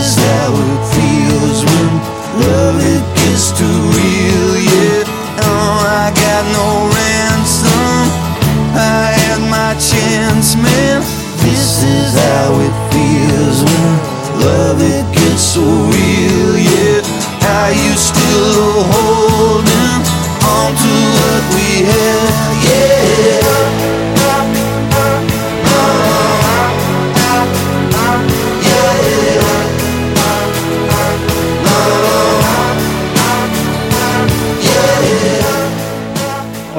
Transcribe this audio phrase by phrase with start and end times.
[0.00, 1.92] Is how it feels when
[2.40, 2.69] love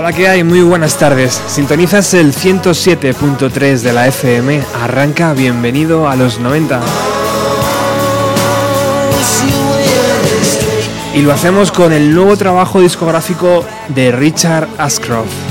[0.02, 0.44] Hola, ¿qué hay?
[0.44, 1.40] Muy buenas tardes.
[1.46, 4.64] Sintonizas el 107.3 de la FM.
[4.82, 6.82] Arranca, bienvenido a los 90.
[11.14, 15.51] Y lo hacemos con el nuevo trabajo discográfico de Richard Ashcroft.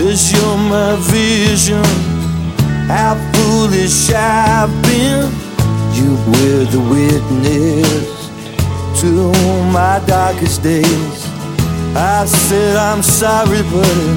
[0.00, 1.84] Cause you're my vision
[2.88, 5.28] how foolish I've been.
[5.92, 8.08] You were the witness
[9.02, 9.28] to
[9.70, 11.20] my darkest days.
[11.94, 14.16] I said I'm sorry, but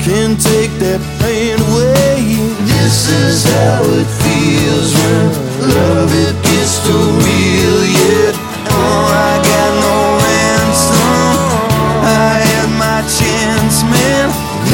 [0.00, 2.32] can't take that pain away.
[2.72, 5.28] This is how it feels when
[5.76, 7.78] love it gets too real.
[8.00, 8.32] Yeah,
[8.64, 11.12] oh, I got no ransom.
[12.00, 14.31] I had my chance, man.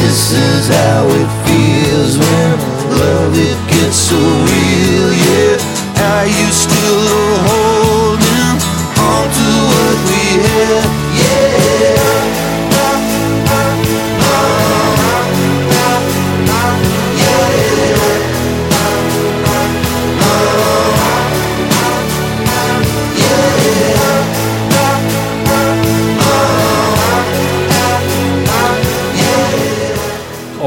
[0.09, 2.57] This is how it feels when
[2.97, 6.01] love it gets so real, yeah.
[6.01, 8.57] Are you still holding
[8.97, 10.98] on to what we had?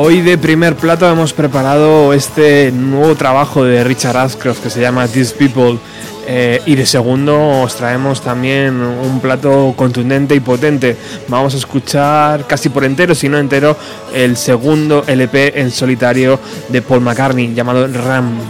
[0.04, 5.06] Hoy de primer plato hemos preparado este nuevo trabajo de Richard Ashcroft que se llama
[5.06, 5.78] These People
[6.26, 10.96] eh, y de segundo os traemos también un plato contundente y potente.
[11.28, 13.76] Vamos a escuchar casi por entero, si no entero,
[14.12, 18.40] el segundo LP en solitario de Paul McCartney llamado Ram.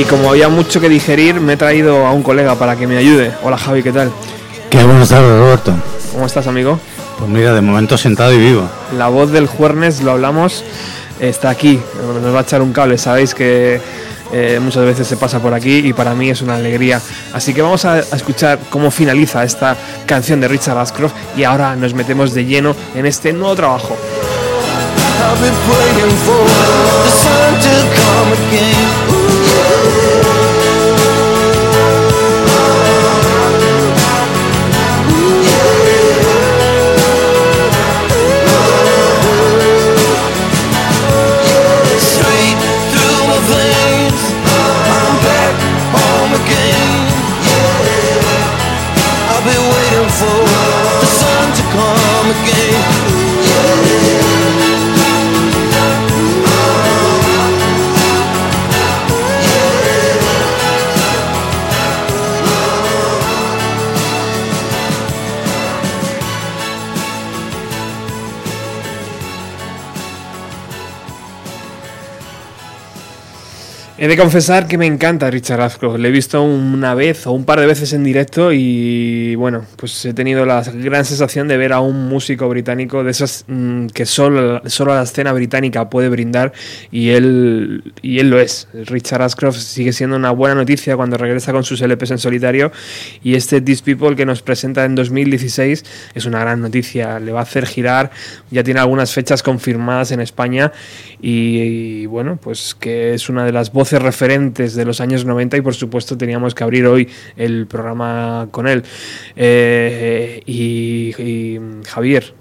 [0.00, 2.96] Y como había mucho que digerir, me he traído a un colega para que me
[2.96, 3.30] ayude.
[3.44, 4.10] Hola Javi, ¿qué tal?
[4.68, 5.74] Qué buenas tardes, Roberto.
[6.18, 6.80] ¿Cómo estás, amigo?
[7.16, 8.68] Pues mira, de momento sentado y vivo.
[8.96, 10.64] La voz del Juernes, lo hablamos,
[11.20, 11.78] está aquí.
[12.20, 12.98] Nos va a echar un cable.
[12.98, 13.80] Sabéis que
[14.32, 17.00] eh, muchas veces se pasa por aquí y para mí es una alegría.
[17.32, 19.76] Así que vamos a, a escuchar cómo finaliza esta
[20.06, 23.96] canción de Richard Ashcroft y ahora nos metemos de lleno en este nuevo trabajo.
[74.08, 75.98] De confesar que me encanta Richard Ashcroft.
[75.98, 80.02] Le he visto una vez o un par de veces en directo y bueno, pues
[80.06, 84.06] he tenido la gran sensación de ver a un músico británico de esas mm, que
[84.06, 86.54] solo, solo la escena británica puede brindar
[86.90, 88.68] y él, y él lo es.
[88.72, 92.72] Richard Ashcroft sigue siendo una buena noticia cuando regresa con sus LPs en solitario
[93.22, 95.84] y este These People que nos presenta en 2016
[96.14, 97.20] es una gran noticia.
[97.20, 98.10] Le va a hacer girar,
[98.50, 100.72] ya tiene algunas fechas confirmadas en España
[101.20, 105.56] y, y bueno, pues que es una de las voces referentes de los años 90
[105.56, 108.82] y por supuesto teníamos que abrir hoy el programa con él.
[109.36, 111.58] Eh, y,
[111.88, 112.34] Javier,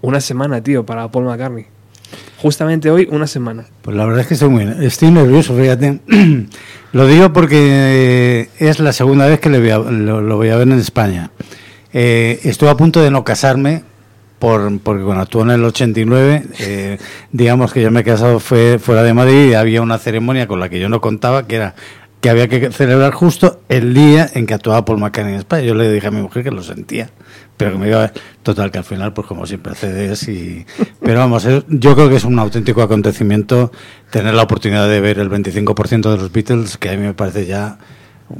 [0.00, 1.66] una semana, tío, para Paul McCartney.
[2.38, 3.66] Justamente hoy, una semana.
[3.82, 6.00] Pues la verdad es que estoy muy nervioso, fíjate.
[6.92, 10.56] lo digo porque es la segunda vez que le voy a- lo, lo voy a
[10.56, 11.30] ver en España.
[11.92, 13.84] Eh, estuve a punto de no casarme
[14.42, 16.98] por, porque cuando actuó en el 89, eh,
[17.30, 20.58] digamos que yo me he casado fue fuera de Madrid y había una ceremonia con
[20.58, 21.76] la que yo no contaba, que era
[22.20, 25.62] que había que celebrar justo el día en que actuaba Paul McCartney en España.
[25.62, 27.10] Yo le dije a mi mujer que lo sentía,
[27.56, 28.10] pero que me iba.
[28.42, 30.66] Total, que al final, pues como siempre, CDs y...
[31.00, 33.70] Pero vamos, yo creo que es un auténtico acontecimiento
[34.10, 37.46] tener la oportunidad de ver el 25% de los Beatles, que a mí me parece
[37.46, 37.78] ya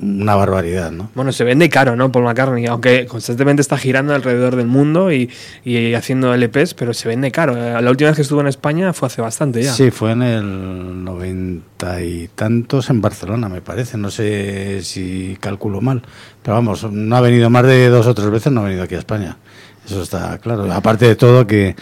[0.00, 1.10] una barbaridad, ¿no?
[1.14, 2.10] Bueno, se vende caro, ¿no?
[2.10, 5.30] Paul McCartney, aunque constantemente está girando alrededor del mundo y,
[5.64, 7.56] y haciendo LPs, pero se vende caro.
[7.56, 9.72] Eh, La última vez que estuvo en España fue hace bastante ya.
[9.72, 13.98] Sí, fue en el noventa y tantos en Barcelona, me parece.
[13.98, 16.02] No sé si calculo mal.
[16.42, 18.94] Pero vamos, no ha venido más de dos o tres veces, no ha venido aquí
[18.94, 19.36] a España.
[19.84, 20.72] Eso está claro.
[20.72, 21.74] Aparte de todo, que,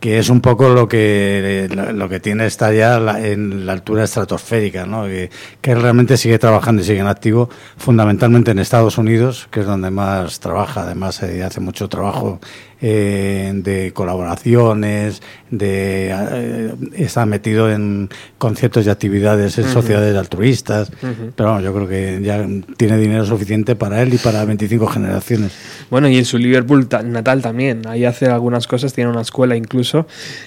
[0.00, 4.86] que es un poco lo que lo que tiene está ya en la altura estratosférica,
[4.86, 5.04] ¿no?
[5.04, 9.66] Que, que realmente sigue trabajando y sigue en activo, fundamentalmente en Estados Unidos, que es
[9.66, 10.82] donde más trabaja.
[10.82, 12.40] Además, eh, hace mucho trabajo
[12.80, 18.08] eh, de colaboraciones, de eh, está metido en
[18.38, 19.72] conciertos y actividades en Ujú.
[19.74, 20.90] sociedades altruistas.
[21.02, 21.32] Ujú.
[21.34, 25.52] Pero vamos, yo creo que ya tiene dinero suficiente para él y para 25 generaciones.
[25.90, 27.82] Bueno, y en su Liverpool ta- natal también.
[27.86, 30.06] Ahí hace algunas cosas, tiene una escuela incluso.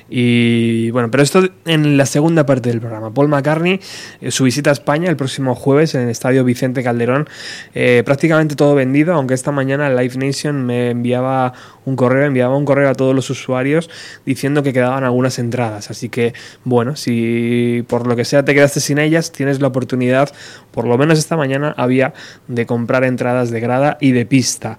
[0.10, 3.14] Y bueno, pero esto en la segunda parte del programa.
[3.14, 3.80] Paul McCartney,
[4.22, 7.28] eh, su visita a España el próximo jueves en el estadio Vicente Calderón.
[7.74, 11.54] Eh, prácticamente todo vendido, aunque esta mañana Live Nation me enviaba
[11.86, 13.90] un correo, enviaba un correo a todos los usuarios
[14.25, 15.92] diciendo que quedaban algunas entradas.
[15.92, 20.32] Así que, bueno, si por lo que sea te quedaste sin ellas, tienes la oportunidad,
[20.72, 22.13] por lo menos esta mañana había
[22.48, 24.78] de comprar entradas de grada y de pista.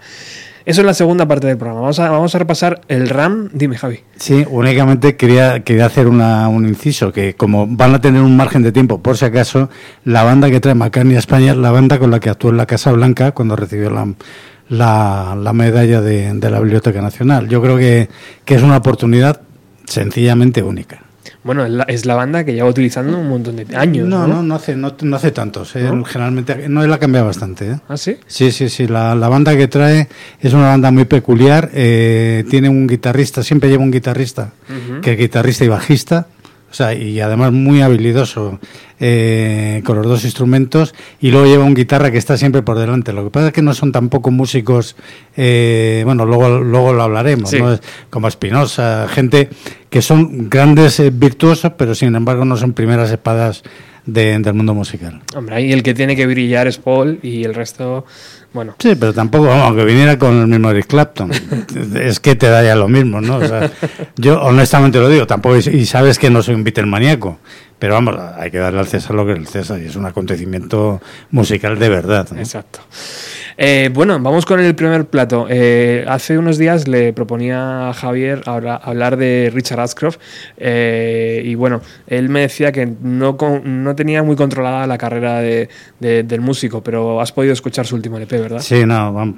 [0.65, 1.81] Eso es la segunda parte del programa.
[1.81, 3.51] Vamos a, repasar el RAM.
[3.53, 4.01] Dime, Javi.
[4.17, 8.71] Sí, únicamente quería, quería hacer un inciso, que como van a tener un margen de
[8.71, 9.71] tiempo, por si acaso,
[10.05, 12.59] la banda que trae McCartney a España es la banda con la que actuó en
[12.59, 14.07] la Casa Blanca cuando recibió la,
[14.73, 17.49] la, la medalla de, de la Biblioteca Nacional.
[17.49, 18.09] Yo creo que,
[18.45, 19.41] que es una oportunidad,
[19.87, 21.03] sencillamente única.
[21.45, 24.09] Bueno, es la, es la banda que lleva utilizando un montón de años.
[24.09, 25.75] No, No, no, no hace, no, no hace tantos.
[25.75, 26.05] eh, ¿No?
[26.05, 27.69] Generalmente, no, él ha cambiado bastante.
[27.69, 27.81] ¿eh?
[27.89, 28.17] ¿Ah, sí?
[28.29, 28.87] Sí, sí, sí.
[28.87, 30.09] La, la banda que trae
[30.41, 31.69] es una banda muy peculiar.
[31.75, 34.53] eh, tiene un guitarrista, siempre lleva un guitarrista,
[35.03, 36.27] que es guitarrista y bajista.
[36.73, 38.59] O sea, y además muy habilidoso
[38.99, 40.95] eh, con los dos instrumentos.
[41.21, 43.13] Y luego lleva un guitarra que está siempre por delante.
[43.13, 44.97] Lo que pasa es que no son tampoco músicos.
[45.37, 47.59] eh, bueno, luego, luego lo hablaremos, Sí.
[47.61, 47.79] ¿no?
[48.09, 49.51] Como Espinosa, gente
[49.91, 53.63] que son grandes eh, virtuosos, pero sin embargo no son primeras espadas
[54.07, 55.21] de- del mundo musical.
[55.37, 58.07] Hombre, ahí el que tiene que brillar es Paul y el resto,
[58.53, 58.75] bueno.
[58.79, 61.31] Sí, pero tampoco, vamos, que viniera con el mismo Eric Clapton.
[62.01, 63.37] es que te da ya lo mismo, ¿no?
[63.37, 63.71] O sea,
[64.17, 67.39] yo honestamente lo digo, tampoco, y sabes que no soy un Beatlemaníaco,
[67.83, 70.07] pero vamos, hay que darle al César lo que es el César, y es un
[70.07, 71.01] acontecimiento
[71.33, 72.29] musical de verdad.
[72.31, 72.39] ¿no?
[72.39, 72.79] Exacto.
[73.59, 75.47] Eh, bueno, vamos con el primer plato.
[75.51, 80.19] Eh, hace unos días le proponía a Javier habla- hablar de Richard Ashcroft
[80.59, 85.41] eh, y bueno, él me decía que no, con- no tenía muy controlada la carrera
[85.41, 88.61] de- de- del músico, pero has podido escuchar su último LP, ¿verdad?
[88.61, 89.37] Sí, no, vamos,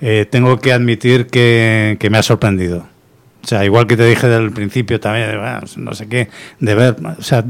[0.00, 2.86] eh, tengo que admitir que, que me ha sorprendido.
[3.42, 6.28] O sea, igual que te dije del principio también, de, bueno, no sé qué,
[6.60, 7.44] de ver, o sea,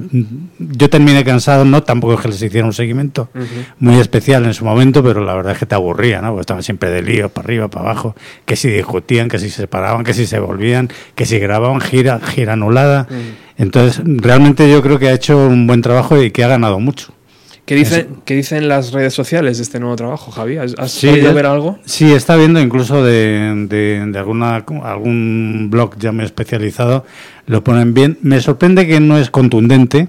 [0.58, 3.28] yo terminé cansado, no, tampoco es que les hiciera un seguimiento
[3.78, 6.28] muy especial en su momento, pero la verdad es que te aburría, ¿no?
[6.28, 9.62] Porque estaban siempre de lío, para arriba, para abajo, que si discutían, que si se
[9.62, 13.06] separaban, que si se volvían, que si grababan gira, gira anulada.
[13.58, 17.12] Entonces, realmente yo creo que ha hecho un buen trabajo y que ha ganado mucho.
[17.64, 20.56] ¿Qué, dice, ¿Qué dicen las redes sociales de este nuevo trabajo, Javi?
[20.56, 21.78] ¿Has, has Sí, podido ver algo?
[21.84, 27.04] Sí, está viendo incluso de, de, de alguna, algún blog ya muy especializado,
[27.46, 28.18] lo ponen bien.
[28.22, 30.08] Me sorprende que no es contundente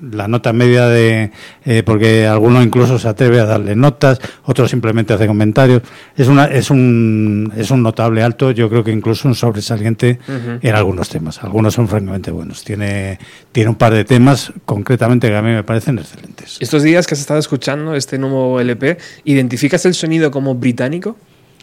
[0.00, 1.30] la nota media de
[1.64, 5.82] eh, porque alguno incluso se atreve a darle notas otros simplemente hace comentarios.
[6.16, 8.50] Es una es un es un notable alto.
[8.50, 10.18] Yo creo que incluso un sobresaliente
[10.62, 11.42] en algunos temas.
[11.42, 12.64] Algunos son francamente buenos.
[12.64, 13.18] Tiene
[13.52, 16.58] tiene un par de temas concretamente que a mí me parecen excelentes.
[16.60, 21.16] Estos días que has estado escuchando este nuevo LP, ¿identificas el sonido como británico?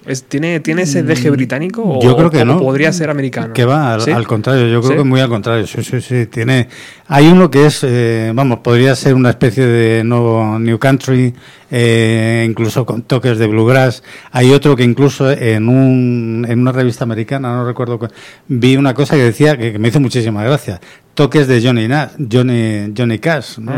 [0.08, 2.60] ¿Es, ¿tiene, ¿Tiene ese deje británico o, Mm, Yo creo que o no.
[2.60, 3.54] podría ser americano?
[3.54, 4.12] Que va, al, ¿Sí?
[4.12, 4.98] al contrario, yo creo ¿Sí?
[4.98, 5.68] que muy al contrario.
[5.68, 6.26] Sí, sí, sí.
[6.28, 6.70] Tiene,
[7.08, 11.34] hay uno que es, eh, vamos, podría ser una especie de nuevo New Country,
[11.70, 14.02] eh, incluso con toques de bluegrass.
[14.32, 18.08] Hay otro que incluso en, un, en una revista americana, no recuerdo, cu-
[18.48, 20.80] vi una cosa que decía que, que me hizo muchísima gracia.
[21.14, 23.74] Toques de Johnny, Nash, Johnny, Johnny Cash, ¿no?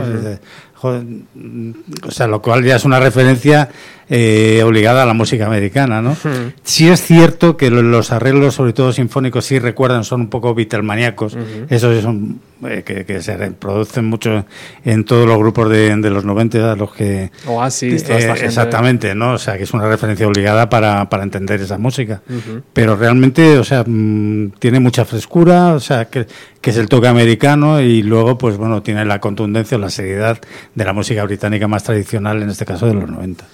[0.87, 3.69] O sea, lo cual ya es una referencia
[4.11, 6.15] eh, obligada a la música americana, ¿no?
[6.63, 10.55] Sí es cierto que lo- los arreglos, sobre todo sinfónicos, sí recuerdan, son un poco
[10.55, 11.37] Beatlemaníacos.
[11.69, 14.45] Esos sí son eh, que, que se reproducen mucho
[14.83, 17.31] en todos los grupos de, de los 90, a los que...
[17.45, 18.45] Oasis, toda esta Eh, gente.
[18.47, 19.33] exactamente, ¿no?
[19.33, 22.21] O sea, que es una referencia obligada para, para entender esa música.
[22.73, 26.25] Pero realmente, o sea, mm, tiene mucha frescura, o sea, que,
[26.61, 30.39] que es el toque americano y luego, pues bueno, tiene la contundencia o la seriedad
[30.75, 33.45] de la música británica más tradicional, en este caso de los 90.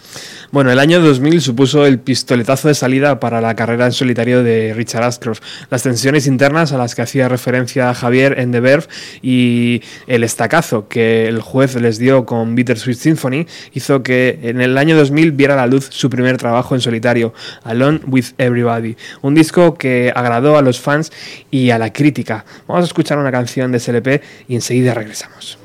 [0.51, 4.73] Bueno, el año 2000 supuso el pistoletazo de salida para la carrera en solitario de
[4.73, 5.41] Richard Ashcroft.
[5.69, 8.85] Las tensiones internas a las que hacía referencia Javier en The Verve
[9.21, 14.77] y el estacazo que el juez les dio con Bittersweet Symphony hizo que en el
[14.77, 18.95] año 2000 viera la luz su primer trabajo en solitario, Alone with Everybody.
[19.23, 21.11] Un disco que agradó a los fans
[21.49, 22.45] y a la crítica.
[22.67, 25.64] Vamos a escuchar una canción de SLP y enseguida regresamos.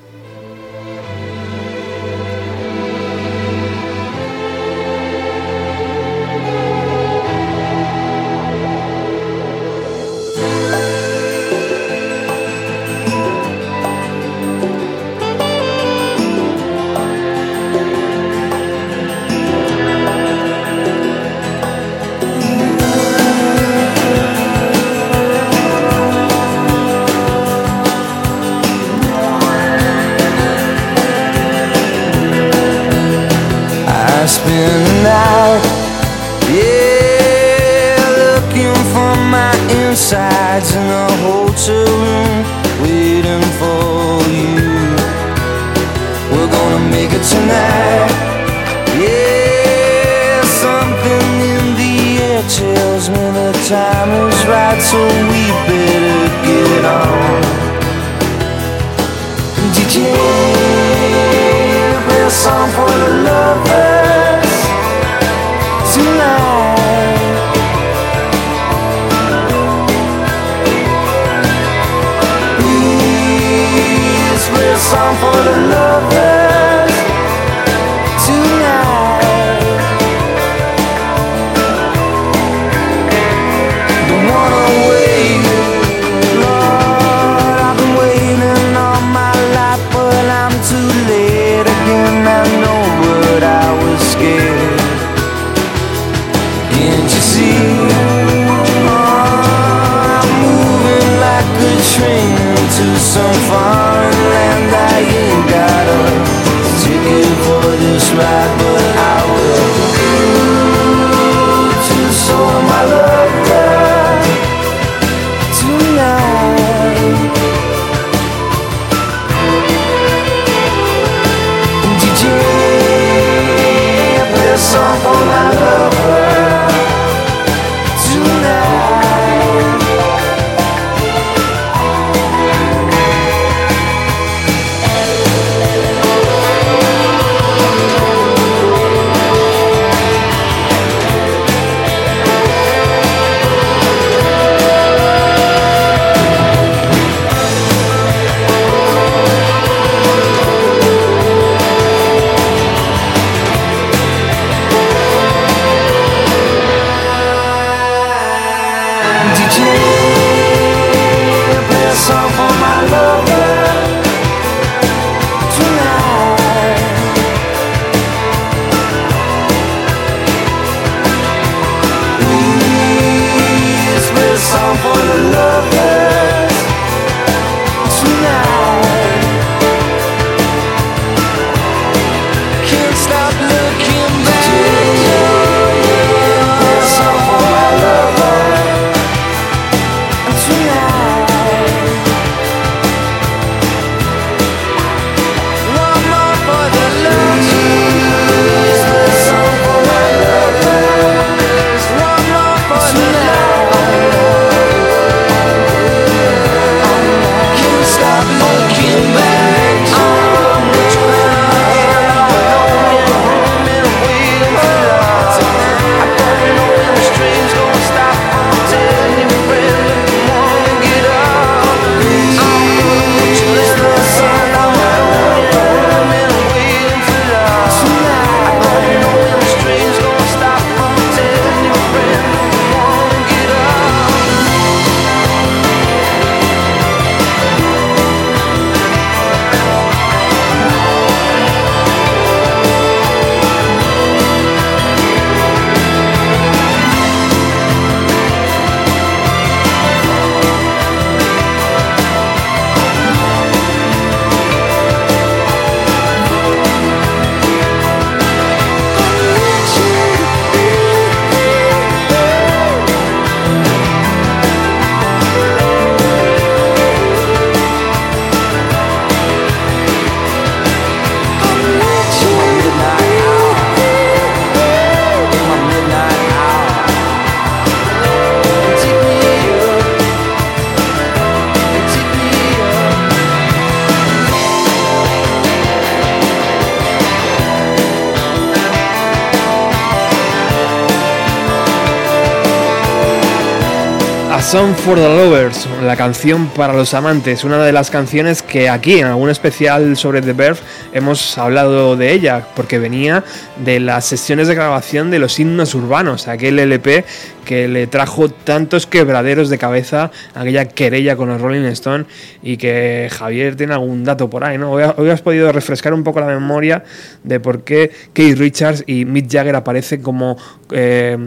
[294.84, 299.06] For the Lovers, la canción para los amantes, una de las canciones que aquí en
[299.06, 300.60] algún especial sobre The Verve
[300.94, 303.22] hemos hablado de ella, porque venía
[303.62, 307.04] de las sesiones de grabación de los himnos urbanos, aquel LP
[307.44, 312.06] que le trajo tantos quebraderos de cabeza, aquella querella con los Rolling Stone
[312.42, 314.72] y que Javier tiene algún dato por ahí, ¿no?
[314.72, 316.84] Hoy, has podido refrescar un poco la memoria
[317.22, 320.38] de por qué Keith Richards y Mick Jagger aparecen como...
[320.70, 321.18] eh,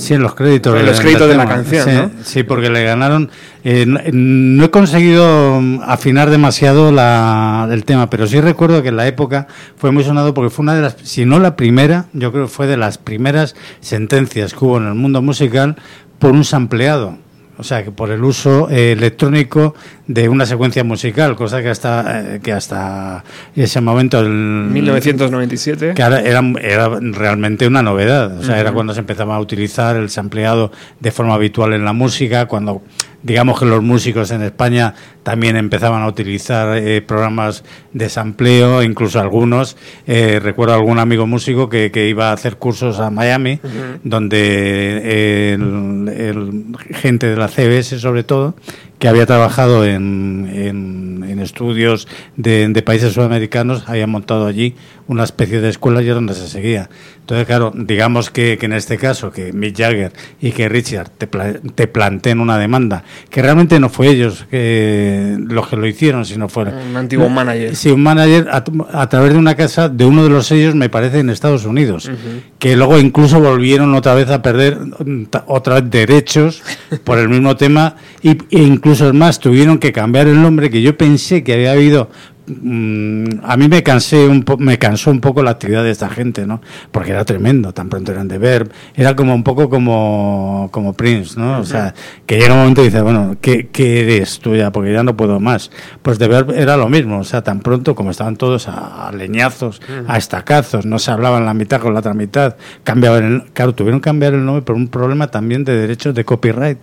[0.00, 0.78] Sí, en los créditos.
[0.78, 2.10] En los de la canción, sí, ¿no?
[2.24, 3.30] Sí, porque le ganaron.
[3.64, 8.88] eh, no, no he conseguido mm, afinar demasiado la, el tema, pero sí recuerdo que
[8.88, 12.06] en la época fue muy sonado porque fue una de las, si no la primera,
[12.14, 15.76] yo creo que fue de las primeras sentencias que hubo en el mundo musical
[16.18, 17.18] por un sampleado.
[17.60, 19.74] O sea, que por el uso eh, electrónico
[20.06, 23.22] de una secuencia musical, cosa que hasta, eh, que hasta
[23.54, 24.18] ese momento...
[24.18, 25.92] El, 1997.
[25.94, 28.38] que ahora era, era realmente una novedad.
[28.38, 31.92] O sea, era cuando se empezaba a utilizar el sampleado de forma habitual en la
[31.92, 32.80] música, cuando
[33.22, 39.20] digamos que los músicos en España también empezaban a utilizar eh, programas de sampleo, incluso
[39.20, 39.76] algunos.
[40.06, 43.60] eh, recuerdo algún amigo músico que, que iba a hacer cursos a Miami,
[44.02, 48.54] donde el, el gente de la CBS sobre todo,
[49.00, 54.74] que había trabajado en, en- en estudios de, de países sudamericanos, había montado allí
[55.06, 56.88] una especie de escuela y es donde se seguía.
[57.20, 61.26] Entonces, claro, digamos que, que en este caso, que Mick Jagger y que Richard te,
[61.28, 66.24] pla- te planteen una demanda, que realmente no fue ellos que, los que lo hicieron,
[66.24, 67.74] sino fue Un antiguo manager.
[67.76, 70.88] Sí, un manager a, a través de una casa de uno de los sellos, me
[70.88, 72.10] parece, en Estados Unidos,
[72.58, 76.62] que luego incluso volvieron otra vez a perder mm, otra vez derechos
[77.04, 80.82] por el mismo tema y, e incluso es más, tuvieron que cambiar el nombre que
[80.82, 82.08] yo pensé que había habido
[82.46, 86.08] mm, a mí me cansé un po- me cansó un poco la actividad de esta
[86.08, 86.60] gente, ¿no?
[86.90, 91.38] Porque era tremendo, tan pronto eran de Verb, era como un poco como, como Prince,
[91.38, 91.58] ¿no?
[91.60, 91.94] O sea,
[92.26, 94.72] que llega un momento y dice, bueno, ¿qué, qué eres tú ya?
[94.72, 95.70] Porque ya no puedo más.
[96.02, 99.12] Pues de Verb era lo mismo, o sea, tan pronto como estaban todos a, a
[99.12, 103.74] leñazos, a estacazos, no se hablaban la mitad con la otra mitad, cambiaban el, claro,
[103.74, 106.78] tuvieron que cambiar el nombre por un problema también de derechos de copyright,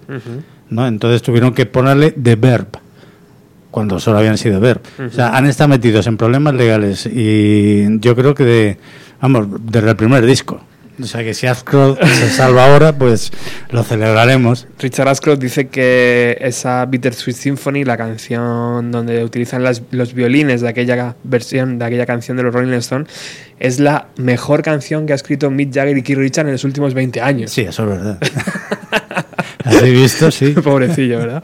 [0.69, 0.87] ¿no?
[0.87, 2.67] Entonces tuvieron que ponerle The Verb
[3.71, 4.81] cuando solo habían sido Verb.
[5.05, 8.77] O sea, han estado metidos en problemas legales y yo creo que, de,
[9.21, 10.61] vamos, desde el primer disco.
[10.99, 13.31] O sea, que si Ashcroft se salva ahora, pues
[13.69, 14.65] lo celebraremos.
[14.79, 20.69] Richard Ashcroft dice que esa Bittersweet Symphony, la canción donde utilizan las- los violines de
[20.69, 23.05] aquella versión, de aquella canción de los Rolling Stone,
[23.59, 26.95] es la mejor canción que ha escrito Mick Jagger y Keith Richards en los últimos
[26.95, 27.51] 20 años.
[27.51, 28.17] Sí, eso es verdad.
[29.67, 30.49] Así visto, sí.
[30.63, 31.43] Pobrecillo, ¿verdad?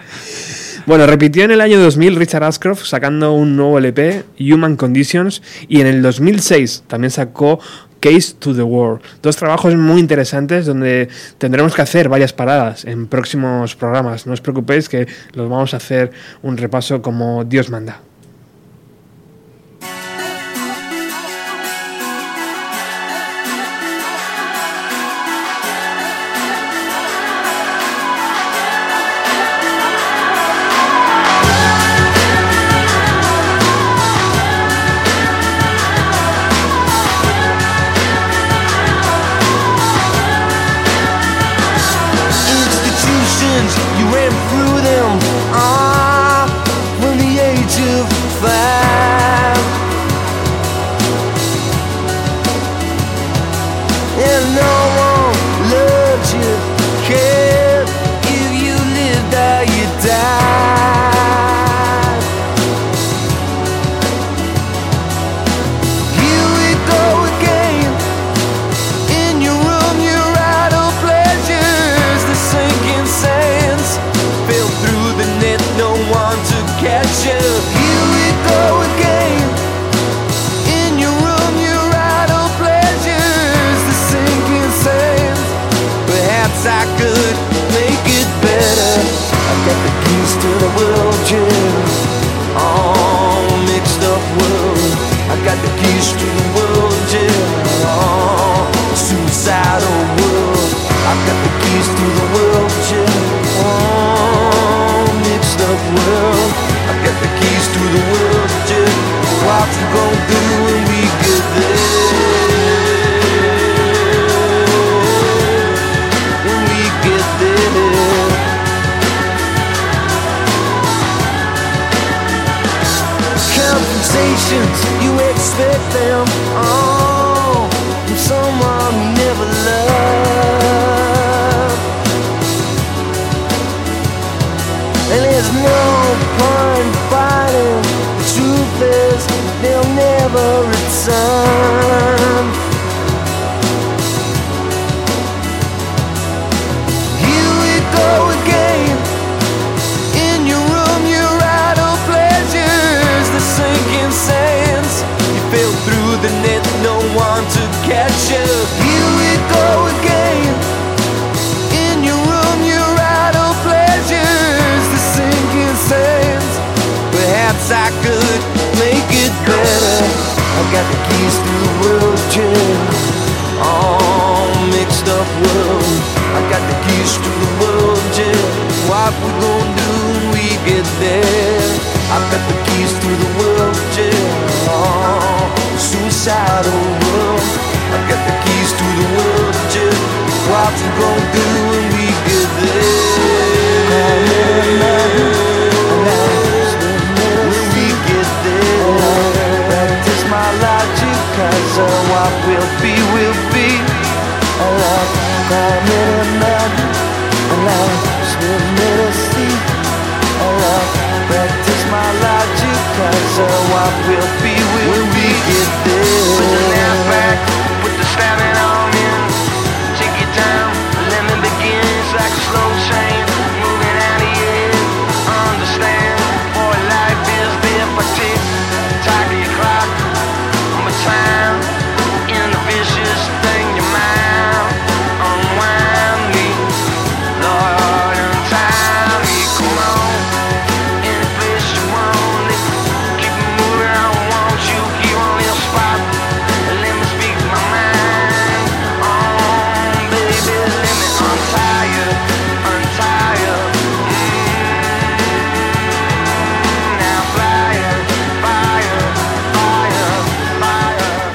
[0.86, 5.80] Bueno, repitió en el año 2000 Richard Ashcroft sacando un nuevo LP, Human Conditions, y
[5.80, 7.60] en el 2006 también sacó
[8.02, 9.02] Case to the World.
[9.22, 11.08] Dos trabajos muy interesantes donde
[11.38, 14.28] tendremos que hacer varias paradas en próximos programas.
[14.28, 18.02] No os preocupéis que los vamos a hacer un repaso como Dios manda.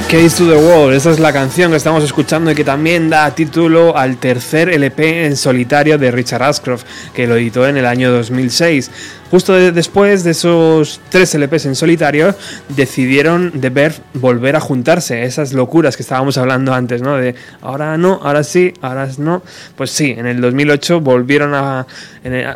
[0.08, 3.30] Case to the Wall, esa es la canción que estamos escuchando y que también da
[3.34, 8.10] título al tercer LP en solitario de Richard Ashcroft, que lo editó en el año
[8.10, 8.90] 2006.
[9.30, 12.34] Justo de- después de esos tres LPs en solitario,
[12.70, 17.16] decidieron The Verve volver a juntarse, esas locuras que estábamos hablando antes, ¿no?
[17.16, 19.42] De ahora no, ahora sí, ahora no.
[19.76, 21.86] Pues sí, en el 2008 volvieron a...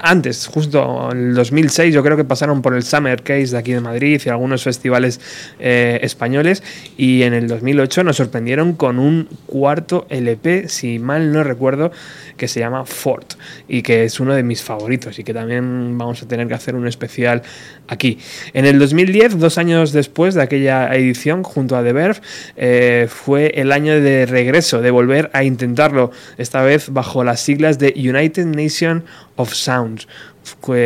[0.02, 3.72] antes, justo en el 2006, yo creo que pasaron por el Summer Case de aquí
[3.72, 5.20] de Madrid y algunos festivales
[5.58, 6.62] eh, españoles
[6.96, 11.92] y en el 2008 nos sorprendieron con un cuarto LP, si mal no recuerdo,
[12.36, 13.34] que se llama Fort
[13.68, 16.74] y que es uno de mis favoritos y que también vamos a tener que hacer
[16.74, 17.42] un especial
[17.88, 18.18] aquí.
[18.52, 22.20] En el 2010, dos años después de aquella edición junto a The Verve,
[22.56, 27.78] eh, fue el año de regreso, de volver a intentarlo, esta vez bajo las siglas
[27.78, 29.04] de United Nation
[29.36, 30.06] of Sounds.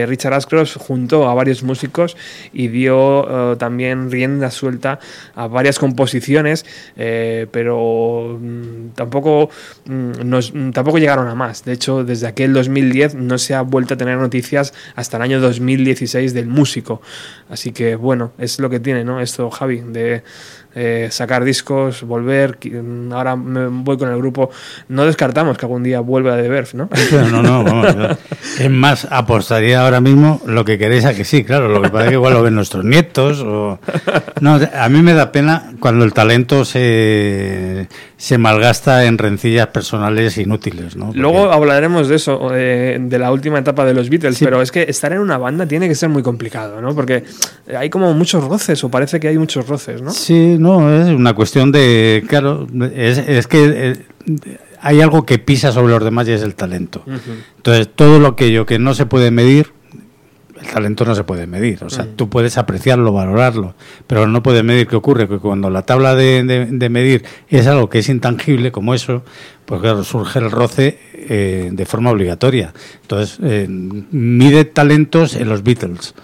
[0.07, 2.17] Richard Ashcroft juntó a varios músicos
[2.53, 4.99] y dio eh, también rienda suelta
[5.35, 6.65] a varias composiciones,
[6.97, 9.51] eh, pero mm, tampoco,
[9.87, 11.65] mm, nos- mm, tampoco llegaron a más.
[11.65, 15.41] De hecho, desde aquel 2010 no se ha vuelto a tener noticias hasta el año
[15.41, 17.01] 2016 del músico.
[17.49, 19.21] Así que bueno, es lo que tiene, ¿no?
[19.21, 20.23] Esto, Javi, de
[20.79, 22.59] eh, sacar discos, volver.
[22.71, 24.51] mm, Ahora me voy con el grupo.
[24.89, 26.89] No descartamos que algún día vuelva a The Verve, ¿no?
[27.33, 27.97] No, no, vamos.
[27.97, 28.09] no.
[28.61, 31.69] Es más, apostaría ahora mismo lo que queréis a que sí, claro.
[31.69, 33.41] Lo que pasa es que igual lo ven nuestros nietos.
[33.41, 33.79] O...
[34.41, 40.37] No, a mí me da pena cuando el talento se, se malgasta en rencillas personales
[40.39, 41.07] inútiles, ¿no?
[41.07, 44.45] Porque- Luego hablaremos de eso, eh, de la última etapa de los Beatles, Sí.
[44.45, 46.95] pero es que estar en una banda tiene que ser muy complicado, ¿no?
[46.95, 47.25] Porque
[47.77, 50.11] hay como muchos roces, o parece que hay muchos roces, ¿no?
[50.11, 55.73] Sí, no, es una cuestión de, claro, es, es que eh, hay algo que pisa
[55.73, 57.03] sobre los demás y es el talento.
[57.57, 59.73] Entonces, todo lo aquello que no se puede medir,
[60.61, 61.85] el talento no se puede medir.
[61.85, 62.17] O sea, Mm.
[62.17, 63.75] tú puedes apreciarlo, valorarlo,
[64.07, 64.87] pero no puedes medir.
[64.87, 65.29] ¿Qué ocurre?
[65.29, 69.23] Que cuando la tabla de, de- de medir es algo que es intangible, como eso,
[69.67, 72.73] pues claro, surge el roce eh, de forma obligatoria.
[73.03, 76.15] Entonces, eh, mide talentos en los Beatles.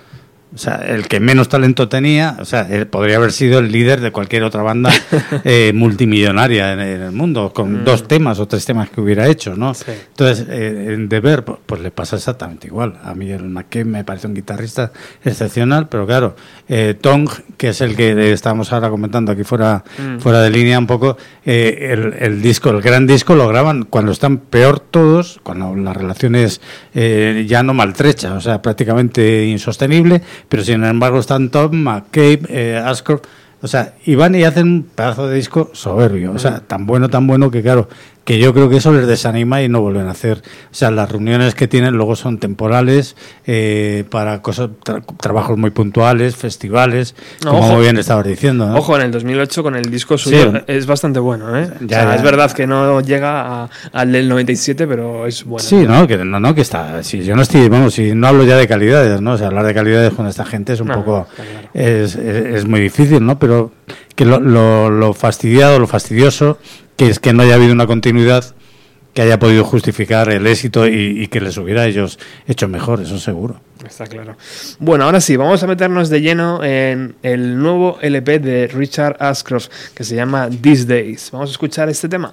[0.54, 4.00] O sea, el que menos talento tenía, o sea, él podría haber sido el líder
[4.02, 4.90] de cualquier otra banda
[5.44, 7.84] eh, multimillonaria en, en el mundo, con Mm.
[7.84, 9.72] dos temas o tres temas que hubiera hecho, ¿no?
[9.72, 9.84] Sí.
[10.10, 12.98] Entonces, eh, en Verve, pues, pues le pasa exactamente igual.
[13.02, 14.92] A mí el McKay me parece un guitarrista
[15.24, 16.36] excepcional, pero claro,
[16.68, 20.18] eh, Tong, que es el que eh, estábamos ahora comentando aquí fuera, Mm.
[20.20, 24.12] fuera de línea un poco, eh, el, el disco, el gran disco lo graban cuando
[24.12, 26.60] están peor todos, cuando la relación es
[26.94, 32.76] eh, ya no maltrecha, o sea, prácticamente insostenible, pero sin embargo están Tom, McCabe, eh,
[32.76, 33.22] Ashcroft,
[33.62, 37.08] o sea, y van y hacen un pedazo de disco soberbio, o sea, tan bueno,
[37.08, 37.88] tan bueno que claro,
[38.24, 40.38] que yo creo que eso les desanima y no vuelven a hacer.
[40.70, 45.70] O sea, las reuniones que tienen luego son temporales, eh, para cosas, tra- trabajos muy
[45.70, 47.72] puntuales, festivales, No, como ojo.
[47.74, 48.66] muy bien estabas diciendo.
[48.68, 48.76] ¿no?
[48.76, 50.58] Ojo, en el 2008 con el disco suyo Sí.
[50.68, 51.68] es bastante bueno, ¿eh?
[51.80, 52.14] Ya, O sea, ya.
[52.16, 55.62] Es verdad que no llega a- al del 97, pero es bueno.
[55.66, 57.02] Sí, no, que no, no, que está.
[57.02, 59.32] Si yo no estoy, vamos, si no hablo ya de calidades, ¿no?
[59.32, 61.68] O sea, hablar de calidades con esta gente es un No, poco, está claro.
[61.74, 63.38] es, es- es muy difícil, ¿no?
[63.38, 63.72] Pero
[64.24, 66.58] lo, lo, lo fastidiado, lo fastidioso,
[66.96, 68.54] que es que no haya habido una continuidad
[69.14, 73.18] que haya podido justificar el éxito y, y que les hubiera ellos hecho mejor, eso
[73.18, 73.60] seguro.
[73.86, 74.36] Está claro.
[74.78, 79.68] Bueno, ahora sí, vamos a meternos de lleno en el nuevo LP de Richard Ashcroft
[79.94, 81.30] que se llama These Days.
[81.30, 82.32] Vamos a escuchar este tema.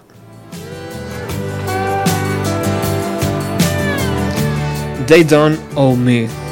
[5.07, 6.48] They Don't Owe Me.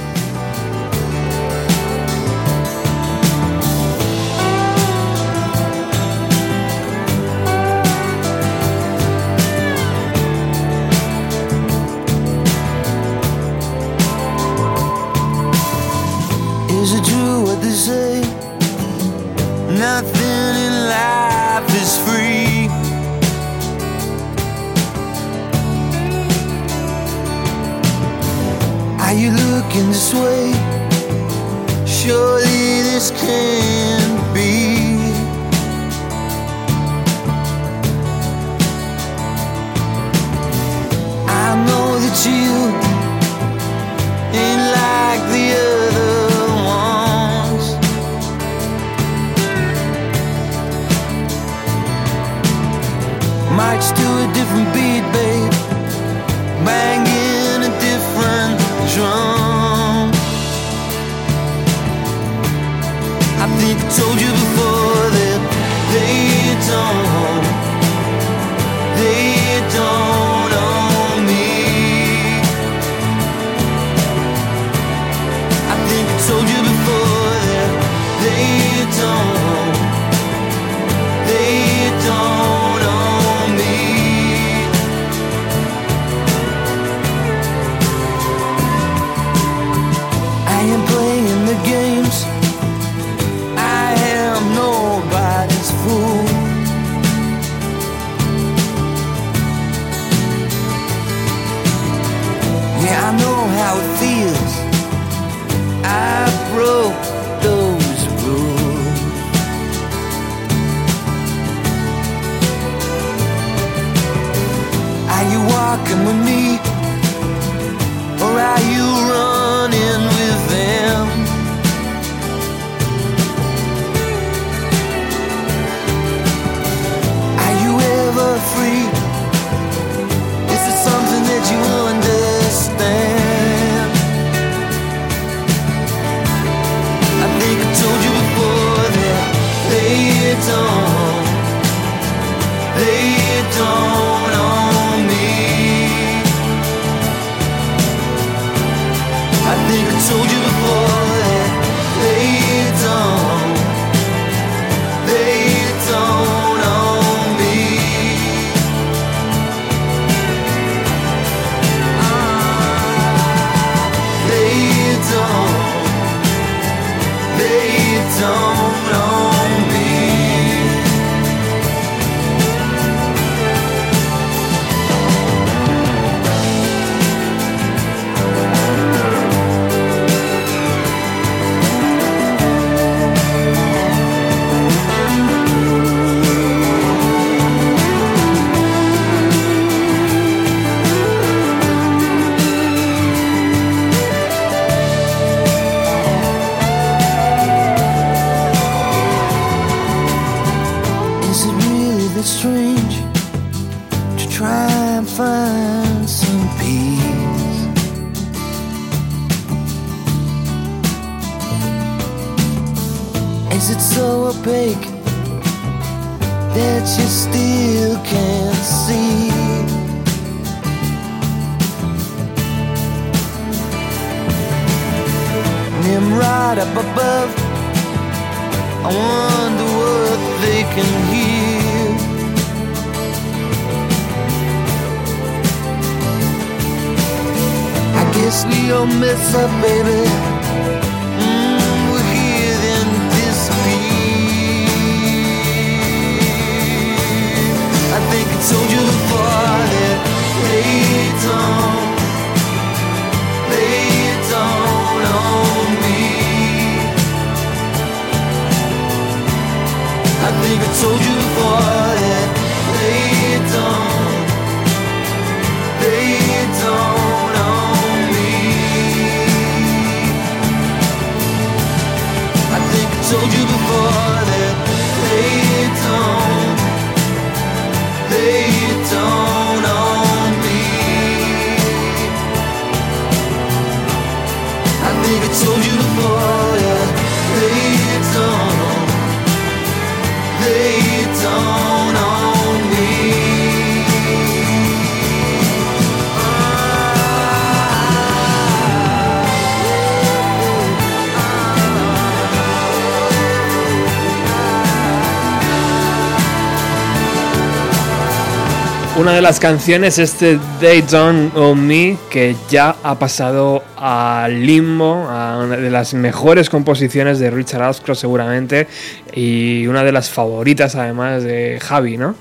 [309.07, 315.07] una de las canciones, este They Don't Own Me, que ya ha pasado al limbo,
[315.09, 318.67] a una de las mejores composiciones de Richard Ashcroft seguramente,
[319.13, 322.15] y una de las favoritas además de Javi, ¿no?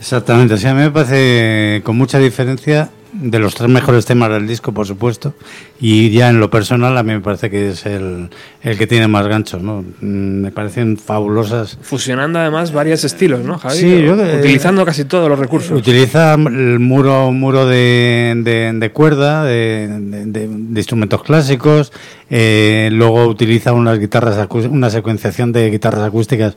[0.00, 2.90] Exactamente, o sea, a mí me parece con mucha diferencia
[3.30, 5.34] de los tres mejores temas del disco, por supuesto.
[5.80, 8.28] Y ya en lo personal, a mí me parece que es el,
[8.62, 9.82] el que tiene más ganchos, ¿no?
[10.00, 11.78] Mm, Me parecen fabulosas.
[11.82, 13.76] Fusionando además varios estilos, ¿no, Javi?
[13.78, 15.78] Sí, yo Utilizando casi todos los recursos.
[15.78, 19.88] Utiliza el muro, muro de, de- de cuerda, de,
[20.26, 20.44] de-
[20.76, 21.92] instrumentos clásicos.
[22.30, 26.56] eh, luego utiliza unas guitarras, una secuenciación de guitarras acústicas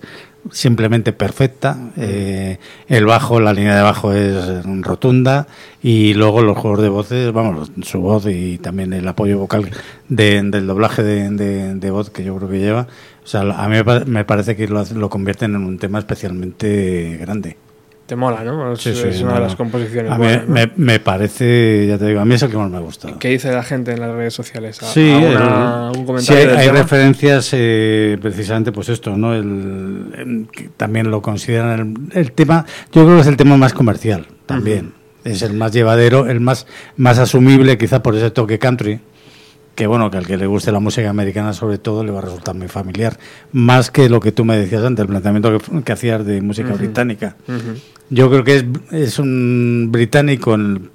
[0.52, 1.78] simplemente perfecta.
[1.98, 5.48] eh, el bajo, la línea de bajo es rotunda.
[5.84, 9.70] Y luego los juegos de voces, vamos, su voz y también el apoyo vocal
[10.10, 12.88] de- del doblaje de, de- de voz que yo creo que lleva.
[13.24, 16.00] O sea, a mí me pa- me parece que lo, lo convierten en un tema
[16.00, 17.58] especialmente grande.
[18.08, 18.72] Te mola, ¿no?
[18.74, 20.12] Es, Sí, sí, es una no, de las composiciones.
[20.12, 20.54] A mí buenas, ¿no?
[20.54, 23.20] me, me parece, ya te digo, a mí es el que más me ha gustado.
[23.20, 24.82] ¿Qué dice la gente en las redes sociales?
[24.82, 25.38] ¿A- Sí, el-
[26.58, 29.34] hay, referencias eh, precisamente, pues esto, ¿no?
[29.36, 33.58] El, em, que también lo consideran el, el tema, yo creo que es el tema
[33.58, 34.94] más comercial también.
[35.24, 39.02] Es el más llevadero, el más, más asumible, quizá por ese toque country,
[39.78, 42.24] que bueno, que al que le guste la música americana sobre todo le va a
[42.24, 43.18] resultar muy familiar,
[43.54, 46.70] más que lo que tú me decías antes, el planteamiento que, que hacías de música
[46.70, 46.80] Ujú.
[46.80, 47.36] británica.
[47.48, 47.78] Ujú.
[48.10, 50.90] Yo creo que es, es un británico en-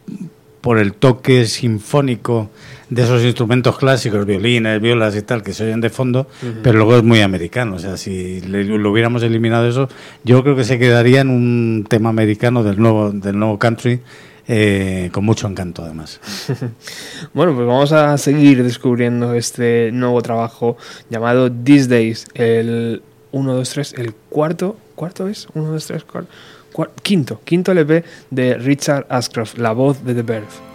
[0.60, 2.50] por el toque sinfónico
[2.90, 6.52] de esos instrumentos clásicos, violines, violas y tal, que se oyen de fondo, Ujú.
[6.62, 7.76] pero luego es muy americano.
[7.76, 9.88] O sea, si le- lo hubiéramos eliminado eso,
[10.24, 14.00] yo creo que se quedaría en un tema americano del nuevo, del nuevo country,
[14.54, 16.20] eh, con mucho encanto además.
[17.32, 20.76] Bueno, pues vamos a seguir descubriendo este nuevo trabajo
[21.08, 25.48] llamado These Days, el 1, 2, 3, el cuarto, ¿cuarto es?
[25.54, 26.30] 1, 2, 3, cuarto,
[27.02, 30.71] quinto, quinto LP de Richard Ashcroft, la voz de The Birth.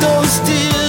[0.00, 0.87] Those tears.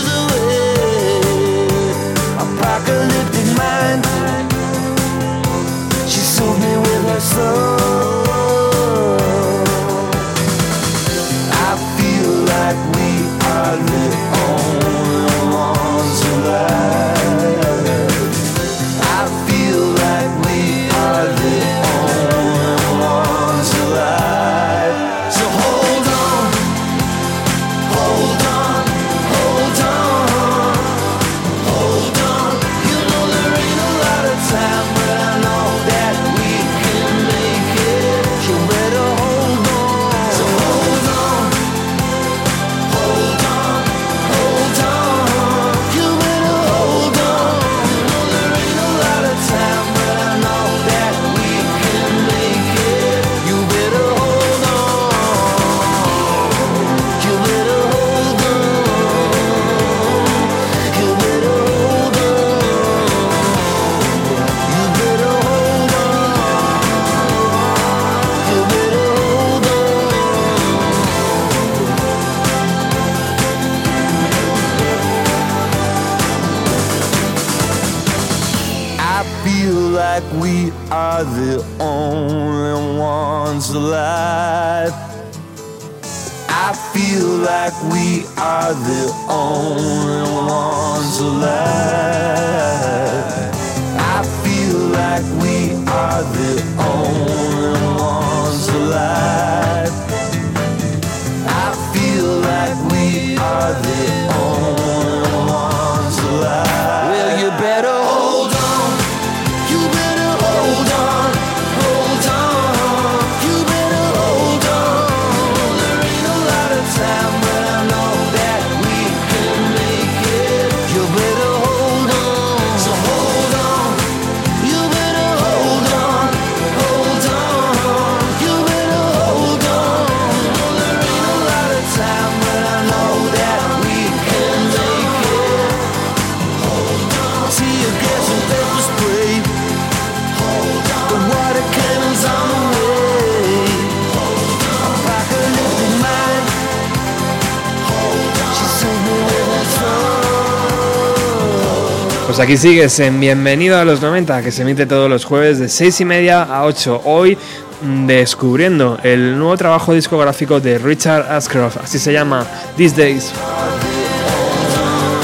[152.39, 155.67] Pues aquí sigues en Bienvenido a los 90, que se emite todos los jueves de
[155.67, 157.01] 6 y media a 8.
[157.03, 157.37] Hoy
[157.81, 163.33] mm, descubriendo el nuevo trabajo discográfico de Richard Ashcroft, así se llama These Days.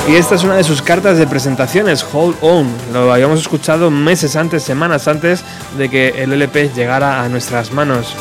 [0.09, 2.67] Y esta es una de sus cartas de presentaciones, Hold On.
[2.91, 5.41] Lo habíamos escuchado meses antes, semanas antes
[5.77, 8.13] de que el LP llegara a nuestras manos.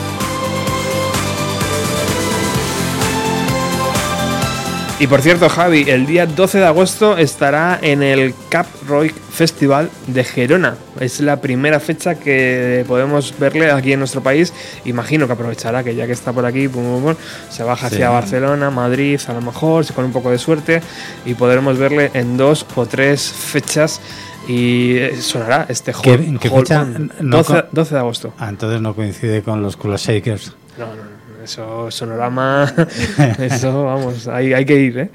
[5.00, 9.90] Y por cierto, Javi, el día 12 de agosto estará en el Cap Roy Festival
[10.06, 10.76] de Gerona.
[11.00, 14.52] Es la primera fecha que podemos verle aquí en nuestro país.
[14.84, 17.14] Imagino que aprovechará que ya que está por aquí, pum, pum, pum,
[17.50, 18.12] se baja hacia Sí.
[18.12, 20.80] Barcelona, Madrid, a lo mejor, con un poco de suerte,
[21.26, 24.00] y podremos verle en dos o tres fechas.
[24.46, 26.82] Y eh, sonará este ¿Qué- Hold, en qué fecha?
[26.82, 27.12] On.
[27.20, 28.34] No 12, co- 12 de agosto.
[28.38, 30.52] Ah, entonces no coincide con los Kula Shakers.
[30.78, 31.02] No, no, no,
[31.44, 32.72] eso sonorama,
[33.38, 35.10] eso vamos, hay, hay que ir, ¿eh?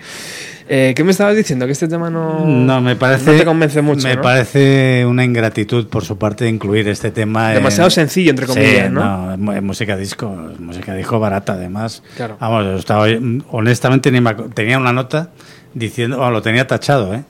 [0.72, 1.66] Eh, ¿Qué me estabas diciendo?
[1.66, 3.32] Que este tema no, No, me parece.
[3.32, 4.22] no te convence mucho, Me ¿no?
[4.22, 7.50] parece una ingratitud por su parte de incluir este tema.
[7.50, 9.34] en- Demasiado sencillo, entre Sí, comillas, ¿no?
[9.34, 10.28] es mu- es música disco,
[10.60, 12.04] música disco barata, además.
[12.16, 12.38] Claro.
[12.40, 13.08] Vamos, estaba,
[13.50, 15.32] honestamente, ni me tenía una nota
[15.74, 17.24] diciendo, bueno, lo tenía tachado, ¿eh?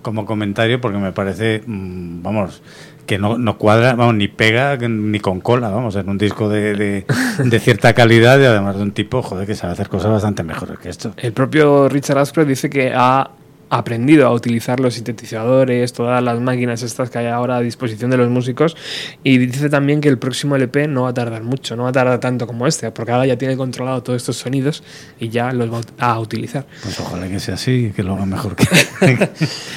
[0.00, 2.62] Como comentario, porque me parece, mm, vamos,
[3.06, 6.74] que no, no cuadra, vamos, ni pega ni con cola, vamos, en un disco de,
[6.74, 7.06] de,
[7.38, 10.78] de cierta calidad y además de un tipo, joder, que sabe hacer cosas bastante mejores
[10.78, 11.12] que esto.
[11.16, 13.30] El propio Richard Ashcroft dice que ha
[13.68, 18.16] aprendido a utilizar los sintetizadores, todas las máquinas estas que hay ahora a disposición de
[18.16, 18.76] los músicos
[19.24, 21.92] y dice también que el próximo LP no va a tardar mucho, no va a
[21.92, 24.84] tardar tanto como este, porque ahora ya tiene controlado todos estos sonidos
[25.18, 26.64] y ya los va a utilizar.
[26.82, 28.66] Pues ojalá que sea así, que lo haga mejor que.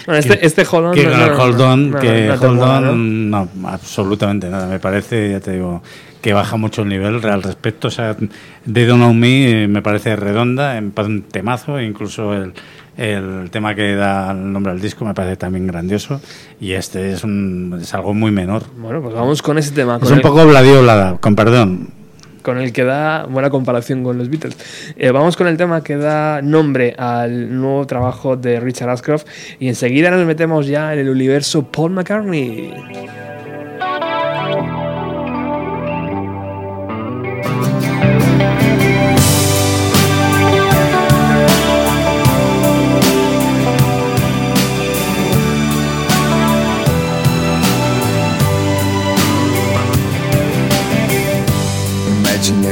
[0.08, 4.50] Este, este Hold On que no- no- el no- hold on, no- que no absolutamente
[4.50, 4.68] nada.
[4.68, 5.82] Me parece, ya te digo,
[6.22, 7.88] que baja mucho el nivel al respecto.
[7.88, 8.16] O sea,
[8.72, 12.54] They Don't Know Me eh, me parece redonda, en un temazo, incluso el,
[13.00, 16.20] el tema que da el nombre al disco me parece también grandioso.
[16.60, 18.64] Y este es, un, es algo muy menor.
[18.78, 20.00] Bueno, pues vamos con ese tema.
[20.02, 21.90] Es un el- poco bladiolada, con perdón.
[22.42, 24.58] con el que da buena comparación con los Beatles.
[24.98, 29.26] Eh, vamos con el tema que da nombre al nuevo trabajo de Richard Ashcroft
[29.60, 32.74] y enseguida nos metemos ya en el universo Paul McCartney.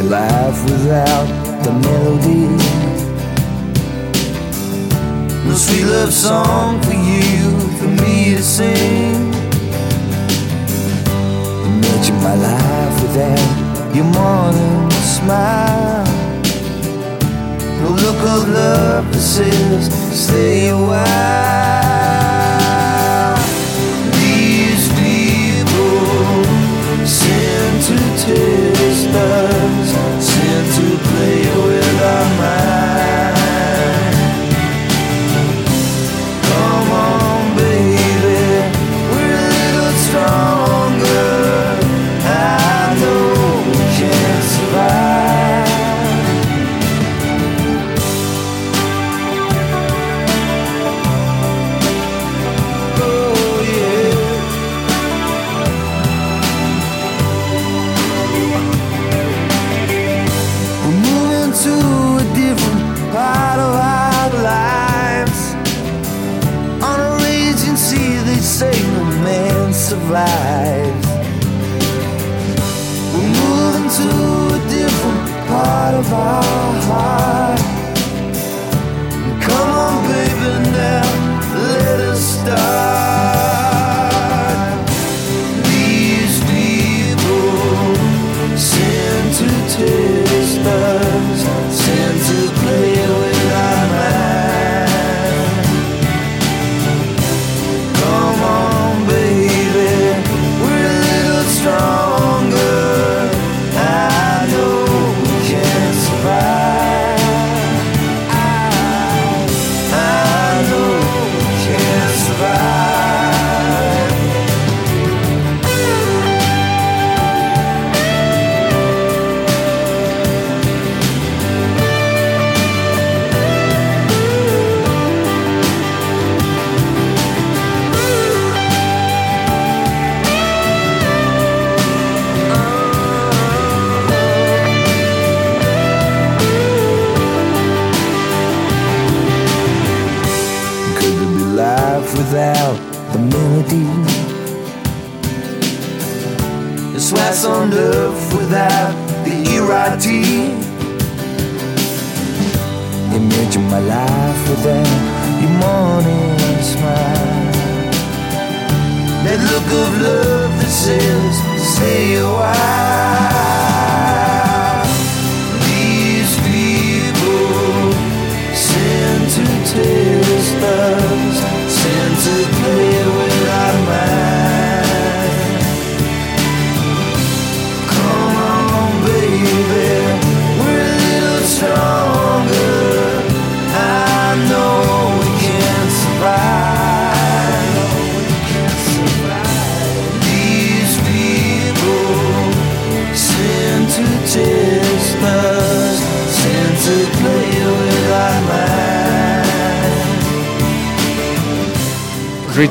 [0.10, 1.28] Life without
[1.64, 2.48] the melody.
[5.46, 9.34] No sweet love song for you, for me to sing.
[11.66, 16.06] Imagine my life without your morning smile.
[17.82, 20.98] No look of love that says stay a while.
[24.14, 26.46] These people
[27.06, 29.57] sent to test us,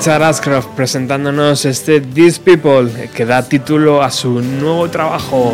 [0.07, 5.53] Richard Ashcroft presentándonos este These People que da título a su nuevo trabajo.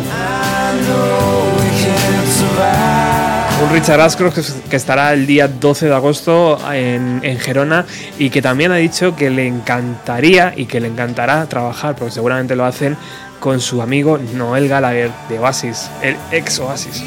[3.63, 4.37] Un Richard Ashcroft
[4.69, 7.87] que- estará el día 12 de agosto en, Gerona
[8.19, 12.55] y que también ha dicho que le encantaría y que le encantará trabajar, porque seguramente
[12.55, 12.95] lo hacen
[13.39, 17.01] con su amigo Noel Gallagher de Oasis, el ex Oasis.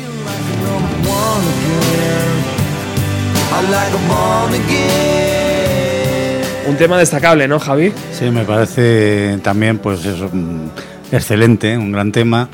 [6.69, 7.93] Un tema destacable, ¿no, Javi?
[8.13, 10.69] Sí, me parece también, pues eso, mm,
[11.13, 12.49] excelente, un gran tema.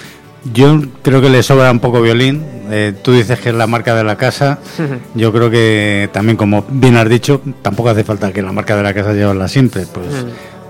[0.53, 2.45] Yo creo que le sobra un poco violín.
[2.71, 4.59] Eh, tú dices que es la marca de la casa.
[5.15, 8.83] Yo creo que también, como bien has dicho, tampoco hace falta que la marca de
[8.83, 9.87] la casa llevarla siempre.
[9.93, 10.07] Pues,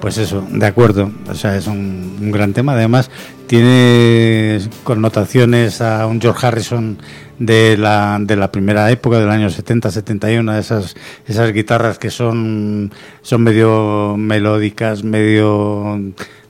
[0.03, 1.13] pues eso, de acuerdo.
[1.31, 2.73] O sea, es un, un gran tema.
[2.73, 3.09] Además,
[3.47, 6.99] tiene connotaciones a un George Harrison
[7.39, 10.97] de la, de la primera época, del año 70, 71, esas,
[11.29, 12.91] esas guitarras que son,
[13.21, 16.01] son medio melódicas, medio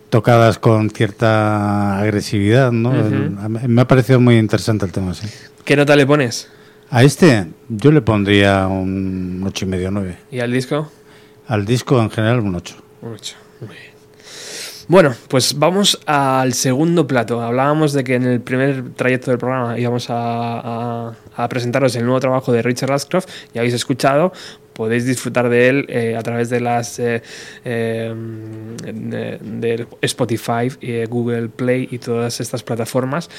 [0.09, 2.91] tocadas con cierta agresividad, ¿no?
[3.69, 5.27] Me ha parecido muy interesante el tema, sí.
[5.67, 6.49] ¿Qué nota le pones?
[6.89, 10.17] A este yo le pondría un ocho y medio, nueve.
[10.31, 10.91] ¿Y al disco?
[11.49, 12.77] Al disco en general un 8.
[13.03, 13.37] Un ocho.
[13.61, 13.93] Muy bien.
[14.89, 17.41] Bueno, pues vamos al segundo plato.
[17.41, 21.15] Hablábamos de que en el primer trayecto del programa íbamos a
[21.49, 23.29] presentaros el nuevo trabajo de Richard Ashcroft.
[23.55, 24.33] Ya habéis escuchado,
[24.73, 27.23] podéis disfrutar de él eh, a través de las eh,
[27.65, 28.15] eh,
[28.93, 33.31] de, de Spotify, eh, Google Play y todas estas plataformas.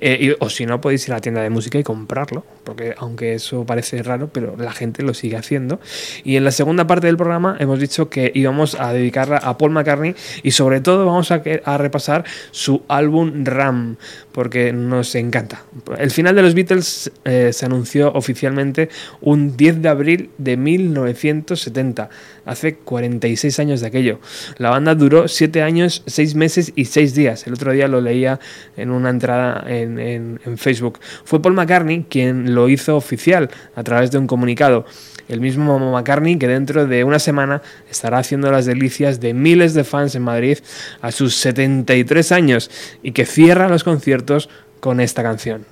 [0.00, 3.34] Eh, o si no, podéis ir a la tienda de música y comprarlo, porque aunque
[3.34, 5.80] eso parece raro, pero la gente lo sigue haciendo.
[6.24, 9.72] Y en la segunda parte del programa hemos dicho que íbamos a dedicarla a Paul
[9.72, 11.42] McCartney y sobre todo vamos a,
[11.78, 13.96] repasar su álbum Ram,
[14.32, 15.64] porque nos encanta.
[15.98, 18.88] El final de los Beatles se anunció oficialmente
[19.20, 22.08] un 10 de abril de 1970,
[22.44, 24.20] hace 46 años de aquello.
[24.58, 27.46] La banda duró 7 años, 6 meses y 6 días.
[27.46, 28.40] El otro día lo leía
[28.76, 31.00] en una entrada en, en- Facebook.
[31.24, 34.84] Fue Paul McCartney quien lo hizo oficial a través de un comunicado.
[35.28, 39.84] El mismo McCartney que dentro de una semana estará haciendo las delicias de miles de
[39.84, 40.58] fans en Madrid
[41.00, 42.70] a sus 73 años
[43.02, 44.48] y que cierra los conciertos
[44.80, 45.64] con esta canción.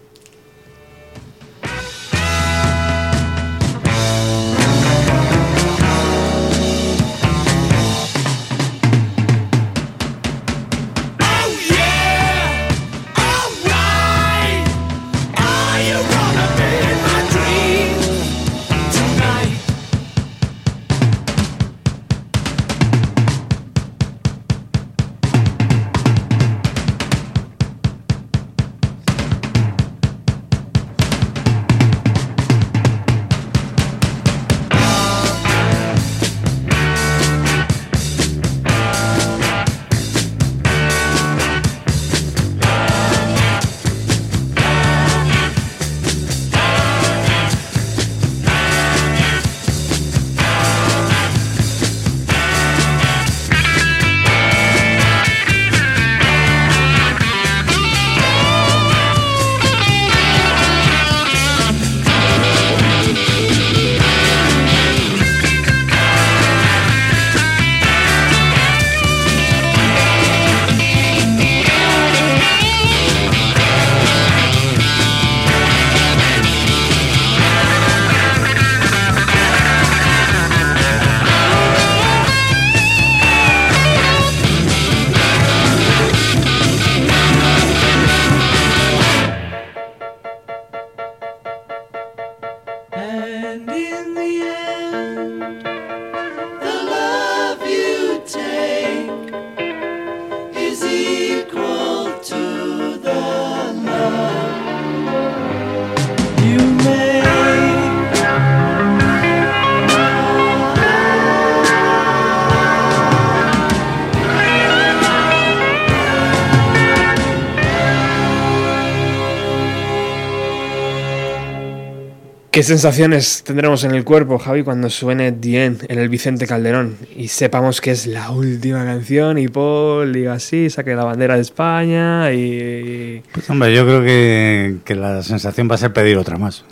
[122.53, 127.29] ¿Qué sensaciones tendremos en el cuerpo, Javi, cuando suene Dien en el Vicente Calderón y
[127.29, 132.31] sepamos que es la última canción y Paul diga así, saque la bandera de España
[132.31, 133.23] y...
[133.33, 136.67] Pues hombre, yo creo que, que la sensación va a ser pedir otra más.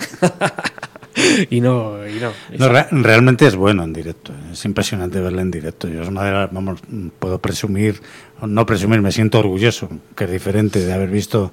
[1.48, 2.30] y no, y no.
[2.58, 5.88] No, re- realmente es bueno en directo, es impresionante verle en directo.
[5.88, 6.82] Yo es una de las, vamos,
[7.18, 8.02] puedo presumir,
[8.38, 11.52] o no presumir, me siento orgulloso, que es diferente de haber visto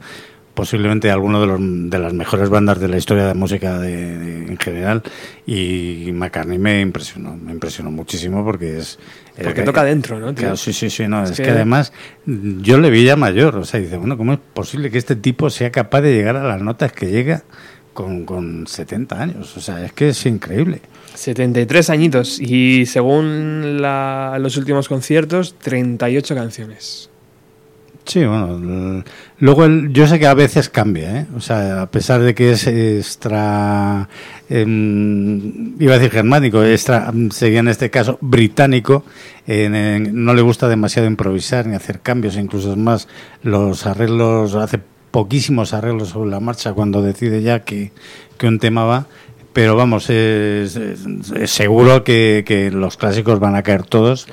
[0.57, 4.17] posiblemente alguno de, los, de las mejores bandas de la historia de la música de-
[4.17, 5.03] de- en general
[5.45, 8.97] y McCartney me impresionó, me impresionó muchísimo porque es...
[9.43, 10.41] Porque eh, toca dentro, ¿no, tío?
[10.41, 11.51] Claro, sí, sí, sí, no, Es es, que- que...
[11.51, 11.93] además
[12.25, 15.49] yo le vi ya mayor, o sea, dice, bueno, ¿cómo es posible que este tipo
[15.51, 17.43] sea capaz de llegar a las notas que llega
[17.93, 19.55] con, con 70 años?
[19.55, 20.81] O sea, es que es increíble.
[21.13, 27.09] 73 añitos y según la- los últimos conciertos, 38 canciones.
[28.07, 29.03] Sí, bueno,
[29.39, 31.25] luego el- yo sé que a veces cambia, ¿eh?
[31.35, 34.07] O sea, a pesar de que es extra,
[34.49, 39.03] em, iba a decir germánico, extra, sería en este caso británico,
[39.45, 43.09] en- no le gusta demasiado improvisar ni hacer cambios, incluso es más,
[43.43, 44.79] los arreglos, hace
[45.11, 47.91] poquísimos arreglos sobre la marcha cuando decide ya que,
[48.37, 49.07] que un tema va.
[49.57, 54.27] Pero vamos, es, es- es seguro que, que los clásicos van a caer todos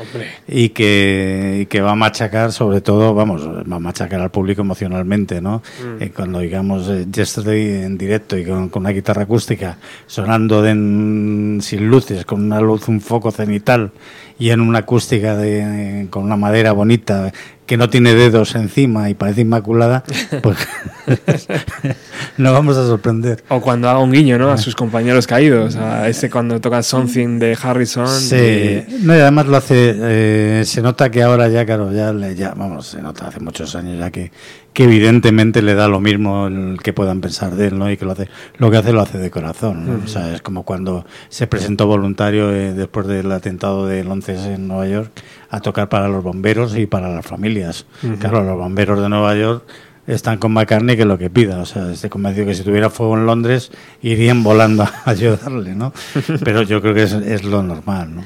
[0.46, 4.60] y que, y que va a machacar, sobre todo, vamos, va a machacar al público
[4.60, 5.62] emocionalmente, ¿no?
[5.98, 10.72] Eh, cuando digamos eh, Yesterday en directo y con, con una guitarra acústica sonando de
[10.72, 13.92] en- sin luces, con una luz, un foco cenital
[14.38, 17.32] y en una acústica de, con una madera bonita
[17.64, 20.04] que no tiene dedos encima y parece inmaculada,
[20.42, 20.58] pues
[22.38, 23.44] nos vamos a sorprender.
[23.48, 24.50] O cuando haga un guiño, ¿no?
[24.50, 25.76] A sus compañeros caídos.
[25.76, 28.08] A ese cuando toca Something de Harrison.
[28.08, 32.12] Sí, y- no, y además lo hace, eh, se nota que ahora ya, claro, ya,
[32.12, 34.30] le- ya, vamos, se nota hace muchos años ya que,
[34.72, 37.90] que evidentemente le da lo mismo el que puedan pensar de él, ¿no?
[37.90, 38.28] Y que lo hace,
[38.58, 40.04] lo que hace lo hace de corazón, ¿no?
[40.04, 44.68] O sea, es como cuando se presentó voluntario eh, después del atentado del 11 en
[44.68, 45.10] Nueva York
[45.50, 47.86] a tocar para los bomberos y para las familias.
[48.18, 49.62] Claro, los bomberos de Nueva York
[50.06, 51.60] están con McCartney que lo que pida.
[51.60, 53.70] O sea, estoy convencido que si tuviera fuego en Londres
[54.02, 55.92] irían volando a ayudarle, ¿no?
[56.44, 58.24] Pero yo creo que es, es lo normal, ¿no?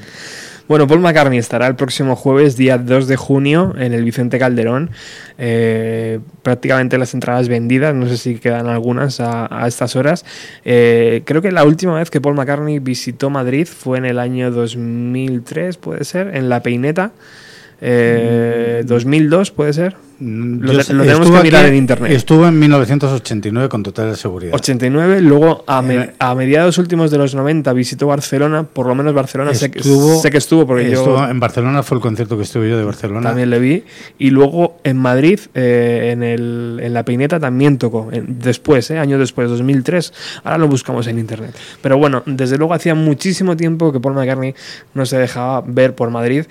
[0.69, 4.91] Bueno, Paul McCartney estará el próximo jueves, día 2 de junio, en el Vicente Calderón.
[5.39, 10.25] Eh, prácticamente las entradas vendidas, no sé si quedan algunas a, a estas horas.
[10.65, 14.51] Eh, creo que la última vez que Paul McCartney visitó Madrid fue en el año
[14.51, 17.13] 2003, puede ser, en La Peineta.
[17.81, 19.95] Eh, 2002, puede ser.
[20.21, 22.11] Lo, Yo te- sé- lo tenemos estuvo que mirar aquí- en internet.
[22.11, 24.53] Estuvo en 1989 con total seguridad.
[24.53, 29.13] 89, luego a, me- a mediados últimos de los 90 visitó Barcelona, por lo menos
[29.13, 32.35] Barcelona sé, que- Estuvo- sé que estuvo porque estuvo yo en Barcelona fue el concierto
[32.37, 33.21] que estuve yo de Barcelona.
[33.29, 33.83] también le vi,
[34.17, 38.97] y luego en Madrid, eh, en, el, en La Peineta también tocó, en- después, eh,
[38.97, 40.13] años después, 2003,
[40.43, 41.55] ahora lo buscamos en internet.
[41.81, 44.53] Pero bueno, desde luego hacía muchísimo tiempo que Paul McCartney
[44.93, 46.43] no se dejaba ver por Madrid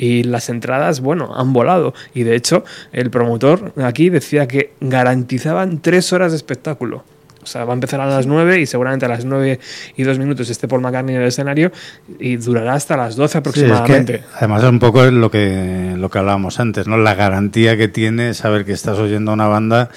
[0.00, 1.92] y las entradas, bueno, han volado.
[2.14, 7.04] Y de hecho, el promotor aquí decía que garantizaban tres horas de espectáculo.
[7.42, 9.58] O sea, va a empezar a las 9 y seguramente a las 9
[9.96, 11.72] y 2 minutos esté Paul McCartney en el escenario
[12.18, 14.12] y durará hasta las 12 Sí, es aproximadamente.
[14.18, 16.98] que, además es un poco lo que lo que hablábamos antes, ¿no?
[16.98, 19.88] La garantía que tiene saber que estás oyendo a una banda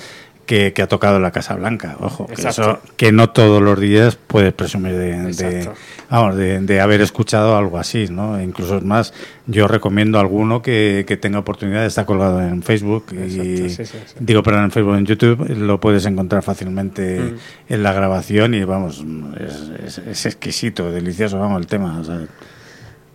[0.52, 1.96] que, que ha tocado la Casa Blanca.
[2.02, 5.70] Ojo, que, eso, que no todos los días puedes presumir de,
[6.10, 8.42] vamos, de, de haber escuchado algo así, ¿no?
[8.42, 9.14] Incluso es más,
[9.48, 13.16] yo recomiendo a alguno que, que tenga oportunidad, está colgado en Facebook y
[13.62, 14.16] Exacto, sí, sí, sí.
[14.20, 17.36] digo, pero en Facebook, en YouTube, lo puedes encontrar fácilmente Mm.
[17.74, 19.06] en la grabación y vamos,
[19.40, 21.98] es, es- es exquisito, delicioso, vamos, el tema.
[22.00, 22.20] o sea,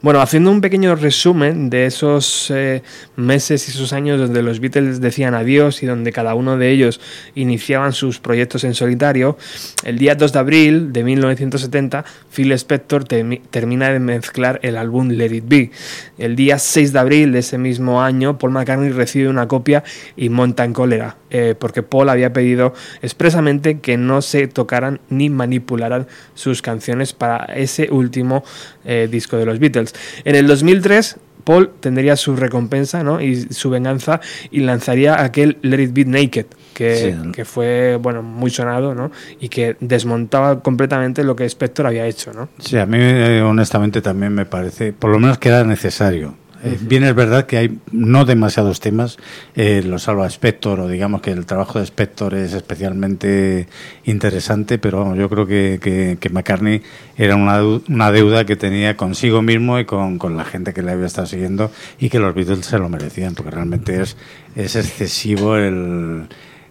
[0.06, 2.84] Bueno, haciendo un pequeño resumen de esos eh,
[3.16, 7.00] meses y esos años donde los Beatles decían adiós y donde cada uno de ellos
[7.34, 9.36] iniciaban sus proyectos en solitario,
[9.82, 15.34] el día 2 de abril de 1970 Phil Spector termina de mezclar el álbum Let
[15.34, 15.72] It Be.
[16.18, 19.82] El día 6 de abril de ese mismo año Paul McCartney recibe una copia
[20.16, 25.30] y monta en cólera, eh, porque Paul había pedido expresamente que no se tocaran ni
[25.30, 28.44] manipularan sus canciones para ese último
[28.86, 29.94] eh, disco de los Beatles.
[30.24, 33.20] En el 2003, Paul tendría su recompensa ¿no?
[33.20, 34.20] y su venganza
[34.50, 37.30] y lanzaría aquel Let It Be Naked, que, Sí.
[37.32, 39.12] que fue bueno muy sonado ¿no?
[39.40, 42.32] y que desmontaba completamente lo que Spector había hecho.
[42.32, 42.48] ¿no?
[42.58, 46.34] Sí, a mí eh, honestamente también me parece, por lo menos que era necesario.
[46.64, 49.18] Eh, bien es verdad que hay no demasiados temas,
[49.54, 53.68] eh, lo salva Spector, o digamos que el trabajo de Spector es especialmente
[54.04, 56.82] interesante, pero vamos, yo creo que, que, que McCartney
[57.16, 60.92] era una, una deuda que tenía consigo mismo y con, con la gente que le
[60.92, 64.16] había estado siguiendo y que los Beatles se lo merecían, porque realmente es,
[64.54, 66.28] es excesivo el,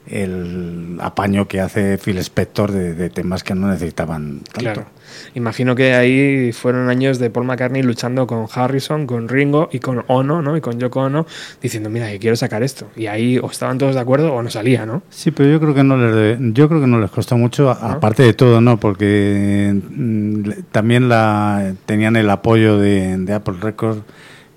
[0.08, 4.60] el apaño que hace Phil Spector de, de temas que no necesitaban tanto.
[4.60, 4.86] Claro.
[5.34, 10.04] Imagino que ahí fueron años de Paul McCartney luchando con Harrison, con Ringo y con
[10.08, 10.58] Ono, ¿no?
[10.58, 11.26] Y con Yoko Ono,
[11.62, 12.88] diciendo, mira, que quiero sacar esto.
[12.96, 15.04] Y ahí o estaban todos de acuerdo o no salía, ¿no?
[15.10, 18.24] Sí, pero yo creo que no les, yo creo que no les costó mucho, aparte
[18.24, 18.80] de todo, ¿no?
[18.80, 24.02] Porque mm, también la, tenían el apoyo de, de Apple Records,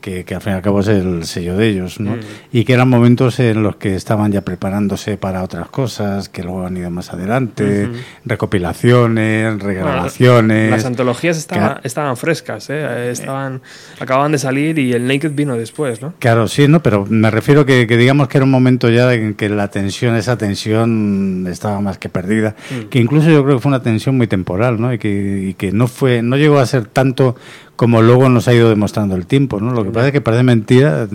[0.08, 2.12] que, que al fin y al cabo es el sello de ellos, ¿no?
[2.12, 2.20] Mm.
[2.52, 6.66] Y que eran momentos en los que estaban ya preparándose para otras cosas, que luego
[6.66, 7.88] han ido más adelante,
[8.24, 10.70] recopilaciones, regrabaciones.
[10.70, 13.10] Las antologías estaban, que- estaban frescas, ¿eh?
[13.10, 13.60] Estaban,
[14.00, 16.14] acababan de salir y el Naked vino después, ¿no?
[16.18, 16.82] Claro, sí, ¿no?
[16.82, 20.16] Pero me refiero que, que digamos que era un momento ya en que la tensión,
[20.16, 22.54] esa tensión estaba más que perdida.
[22.70, 22.88] Mm.
[22.88, 24.92] Que incluso yo creo que fue una tensión muy temporal, ¿no?
[24.92, 27.36] Y que, y que no fue, no llegó a ser tanto
[27.78, 29.70] como luego nos ha ido demostrando el tiempo, ¿no?
[29.72, 31.06] Lo que pasa es que parece mentira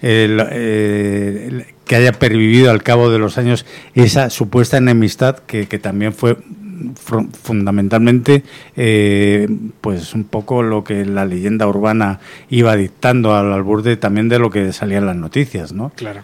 [0.00, 5.66] el- eh, el- que haya pervivido al cabo de los años esa supuesta enemistad que,
[5.68, 6.36] que también fue
[7.42, 8.44] fundamentalmente
[8.76, 9.48] eh,
[9.80, 14.50] pues un poco lo que la leyenda urbana iba dictando al alburde también de lo
[14.50, 15.90] que salían las noticias, ¿no?
[15.96, 16.20] Claro.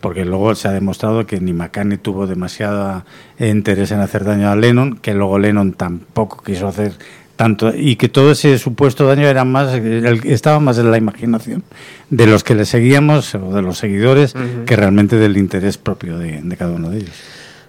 [0.00, 3.04] Porque luego se ha demostrado que ni McCartney tuvo demasiado
[3.38, 6.92] interés en hacer daño a Lennon, que luego Lennon tampoco quiso hacer
[7.36, 9.74] tanto y que todo ese supuesto daño era más
[10.24, 11.64] estaba más en la imaginación
[12.10, 14.34] de los que le seguíamos o de los seguidores
[14.66, 17.14] que realmente del interés propio de, de cada uno de ellos.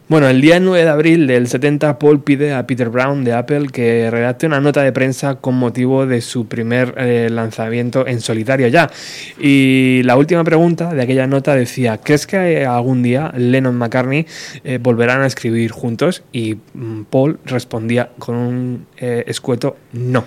[0.07, 3.69] Bueno, el día 9 de abril del 70, Paul pide a Peter Brown de Apple
[3.73, 8.67] que redacte una nota de prensa con motivo de su primer eh, lanzamiento en solitario
[8.67, 8.91] ya.
[9.39, 14.27] Y la última pregunta de aquella nota decía, ¿crees que algún día Lennon McCartney
[14.63, 16.21] eh, volverán a escribir juntos?
[16.31, 20.23] Y mm, Paul respondía con un eh, escueto no.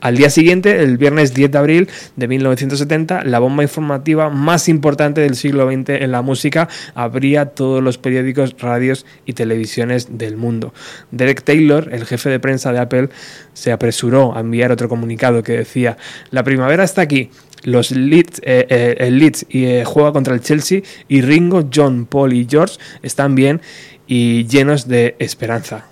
[0.00, 5.20] Al día siguiente, el viernes 10 de abril de 1970, la bomba informativa más importante
[5.20, 10.72] del siglo XX en la música abría todos los periódicos, radios y televisiones del mundo.
[11.10, 13.08] Derek Taylor, el jefe de prensa de Apple,
[13.52, 15.96] se apresuró a enviar otro comunicado que decía,
[16.30, 17.30] la primavera está aquí.
[17.64, 22.06] Los Leeds, eh, eh, el Leeds y, eh, juega contra el Chelsea y Ringo, John,
[22.06, 23.60] Paul y George están bien
[24.06, 25.86] y llenos de esperanza.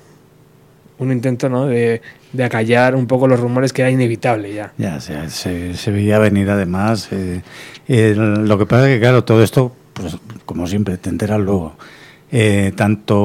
[0.98, 1.66] Un intento ¿no?
[1.66, 2.00] de,
[2.33, 4.72] de acallar un poco los rumores que era inevitable ya.
[4.79, 7.09] Ya, se, se, se veía venir además.
[7.12, 7.43] eh,
[8.16, 11.77] lo que pasa es que, claro, todo esto, pues como siempre, te enteras luego.
[12.33, 13.16] Eh, tanto,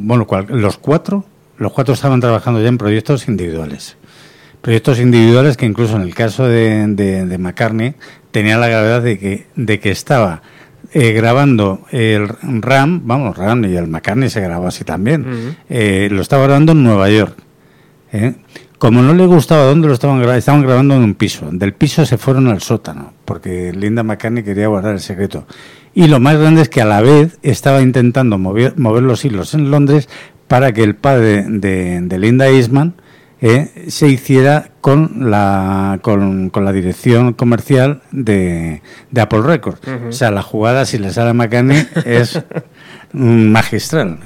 [0.00, 1.24] bueno, cual- los cuatro,
[1.58, 3.96] los cuatro estaban trabajando ya en proyectos individuales.
[4.60, 7.94] Proyectos individuales que incluso en el caso de, de, de McCartney
[8.30, 10.42] tenía la gravedad de que, de que estaba
[10.92, 12.28] eh, grabando el
[12.62, 15.56] RAM, vamos, RAM y el McCartney se grabó así también.
[15.68, 17.36] Eh, lo estaba grabando en Nueva York.
[18.12, 18.34] ¿Eh?
[18.78, 21.48] Como no le gustaba dónde lo estaban grabando, estaban grabando en un piso.
[21.50, 25.46] Del piso se fueron al sótano, porque Linda McCartney quería guardar el secreto.
[25.94, 29.54] Y lo más grande es que a la vez estaba intentando mover, mover los hilos
[29.54, 30.08] en Londres
[30.46, 32.94] para que el padre de, de Linda Eastman
[33.40, 39.80] eh, se hiciera con la, con, con la dirección comercial de, de Apple Records.
[40.08, 42.42] O sea, la jugada, si le sale a McCartney, es
[43.12, 44.18] magistral.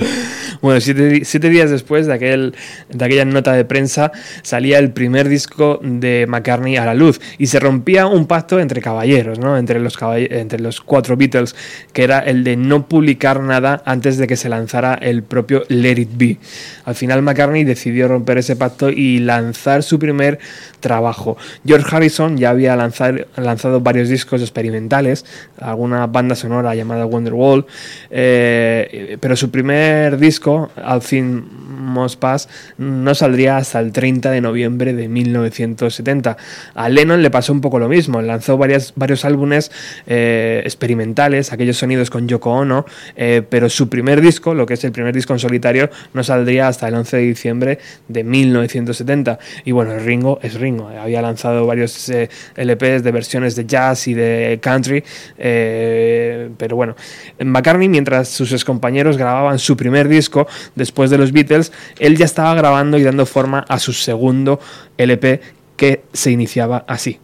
[0.61, 2.55] Bueno, siete, días después de, aquel,
[2.89, 4.13] de aquella nota de prensa
[4.43, 8.81] salía el primer disco de McCartney a la luz y se rompía un pacto entre
[8.81, 9.57] caballeros, ¿no?
[9.57, 11.57] entre, los cuatro Beatles,
[11.93, 15.99] que era el de no publicar nada antes de que se lanzara el propio Let
[15.99, 16.39] It Be.
[16.85, 20.39] Al final McCartney decidió romper ese pacto y lanzar su primer
[20.79, 21.37] trabajo.
[21.67, 25.25] George Harrison ya había lanzado varios discos experimentales,
[25.59, 27.67] alguna banda sonora llamada Wonderwall,
[28.11, 28.72] eh,
[29.21, 31.45] pero su primer disco, Al Fin
[31.93, 32.49] Must Pass,
[32.79, 36.37] no saldría hasta el 30 de noviembre de 1970.
[36.75, 39.71] A Lennon le pasó un poco lo mismo, lanzó varios álbumes
[40.07, 44.85] eh, experimentales, aquellos sonidos con Yoko Ono, eh, pero su primer disco, lo que es
[44.85, 49.39] el primer disco en solitario, no saldría hasta el 11 de diciembre de 1970.
[49.65, 54.15] Y bueno, Ringo es Ringo, había lanzado varios eh, LPs de versiones de jazz y
[54.15, 55.03] de country,
[55.39, 56.97] eh, pero bueno,
[57.45, 62.55] McCartney, mientras sus excompañeros grababan su primer disco, después de los Beatles, él ya estaba
[62.55, 64.61] grabando y dando forma a su segundo
[64.97, 65.41] LP
[65.77, 67.19] que se iniciaba así.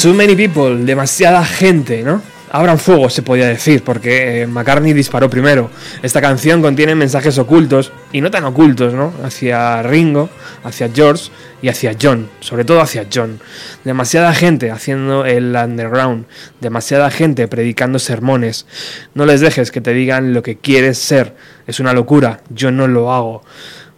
[0.00, 2.22] Too many people, demasiada gente, ¿no?
[2.52, 5.70] Abran fuego, se podía decir, porque eh, McCartney disparó primero.
[6.04, 9.12] Esta canción contiene mensajes ocultos, y no tan ocultos, ¿no?
[9.24, 10.30] Hacia Ringo,
[10.62, 11.32] hacia George
[11.62, 13.40] y hacia John, sobre todo hacia John.
[13.82, 16.26] Demasiada gente haciendo el underground,
[16.60, 18.66] demasiada gente predicando sermones.
[19.14, 21.34] No les dejes que te digan lo que quieres ser.
[21.66, 23.42] Es una locura, yo no lo hago.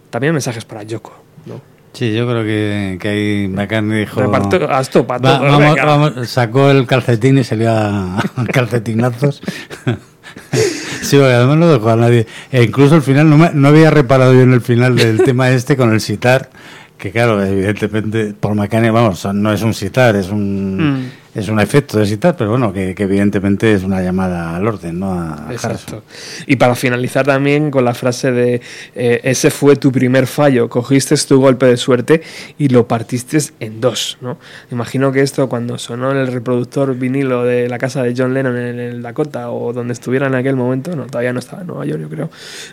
[0.09, 1.13] También mensajes para Yoko,
[1.45, 1.70] ¿no?
[1.93, 4.21] Sí, yo creo que, que ahí McCartney dijo...
[4.21, 8.17] Reparto- haz tú, pa' Va- todo, vamos, vamos, sacó el calcetín y le a
[8.53, 9.41] calcetinazos.
[11.01, 12.27] sí, porque además no dejó a nadie.
[12.51, 15.49] E incluso al final, no, me- no había reparado yo en el final del tema
[15.51, 16.49] este con el sitar,
[16.97, 21.11] que claro, evidentemente, por McCartney, vamos, no es un sitar, es un, Mm.
[21.33, 25.35] Es un efecto de sitar, pero bueno, que, evidentemente es una llamada al orden, ¿no?
[25.49, 26.03] Exacto.
[26.45, 28.61] Y para finalizar también con la frase de
[28.95, 32.21] eh, ese fue tu primer fallo, cogiste tu golpe de suerte
[32.57, 34.37] y lo partiste en dos, ¿no?
[34.71, 38.57] Imagino que esto cuando sonó en el reproductor vinilo de la casa de John Lennon
[38.57, 41.85] en el Dakota o donde estuviera en aquel momento, no, todavía no estaba en Nueva
[41.85, 42.29] York, yo creo,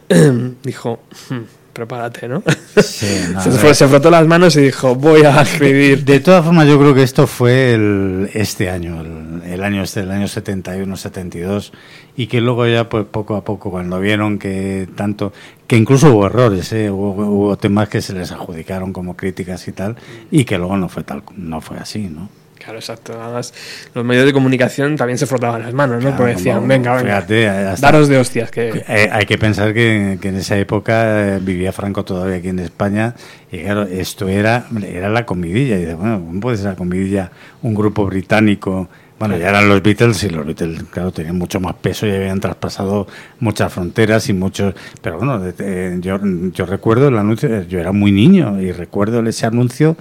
[0.62, 1.42] dijo, "Hmm,
[1.78, 2.42] prepárate, ¿no?
[2.82, 6.04] Sí, no, se, fue- se frotó las manos y dijo, voy a escribir.
[6.04, 10.00] De todas formas, yo creo que esto fue el, este año, el, el año este,
[10.00, 11.72] el año 71, 72,
[12.16, 15.32] y que luego ya, pues poco a poco, cuando vieron que tanto,
[15.68, 16.90] que incluso hubo errores, ¿eh?
[16.90, 19.94] hubo, hubo temas que se les adjudicaron como críticas y tal,
[20.32, 22.28] y que luego no fue tal, no fue así, ¿no?
[22.68, 23.18] Claro, exacto.
[23.18, 23.54] Además,
[23.94, 26.10] los medios de comunicación también se frotaban las manos, ¿no?
[26.10, 28.84] Claro, Porque decían, como- venga, venga, fíjate, hasta- daros de hostias, que...
[28.86, 32.58] Eh, hay que pensar que, que en esa época eh, vivía Franco todavía aquí en
[32.58, 33.14] España
[33.50, 35.78] y claro, esto era, era la comidilla.
[35.78, 37.30] Y bueno, ¿cómo puede ser la comidilla
[37.62, 38.90] un grupo británico?
[39.18, 42.38] Bueno, ya eran los Beatles y los Beatles, claro, tenían mucho más peso y habían
[42.38, 43.06] traspasado
[43.40, 44.74] muchas fronteras y muchos...
[45.00, 46.20] Pero bueno, de- yo,
[46.52, 49.96] yo recuerdo el anuncio, eh, yo era muy niño y recuerdo ese anuncio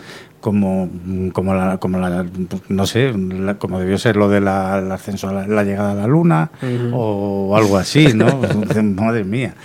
[0.51, 0.89] como,
[1.33, 2.25] como, la, como la,
[2.69, 6.07] no sé, la- como debió ser lo del ascenso, a la, la llegada a la
[6.07, 6.51] luna
[6.93, 8.39] o algo así, ¿no?
[8.95, 9.55] Madre mía.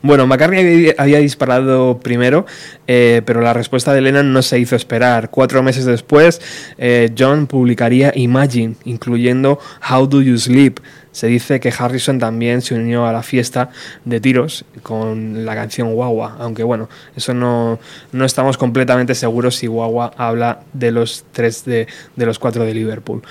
[0.00, 2.46] Bueno, McCartney había- había disparado primero,
[2.86, 5.30] eh, pero la respuesta de Lennon no se hizo esperar.
[5.30, 6.40] Cuatro meses después,
[6.78, 9.58] eh, John publicaría Imagine, incluyendo
[9.90, 10.78] How Do You Sleep.
[11.12, 13.70] Se dice que Harrison también se unió a la fiesta
[14.04, 17.78] de tiros con la canción Wawa, aunque bueno, eso no,
[18.12, 21.86] no estamos completamente seguros si Wawa habla de los tres de,
[22.16, 23.22] de los cuatro de Liverpool.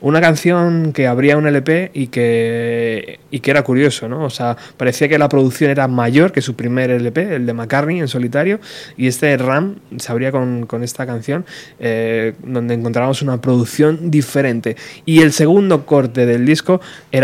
[0.00, 4.24] Una canción que abría un LP y que, y que era curioso, ¿no?
[4.24, 8.00] O sea, parecía que la producción era mayor que su primer LP, el de McCartney
[8.00, 8.60] en solitario,
[8.96, 11.44] y este Ram se abría con, con esta canción,
[11.78, 14.76] eh, donde encontrábamos una producción diferente.
[15.04, 16.80] Y el segundo corte del disco
[17.12, 17.23] era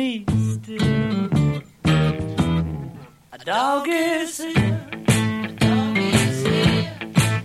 [0.00, 1.30] me still.
[3.32, 4.80] A dog is here.
[5.44, 6.92] A dog is here.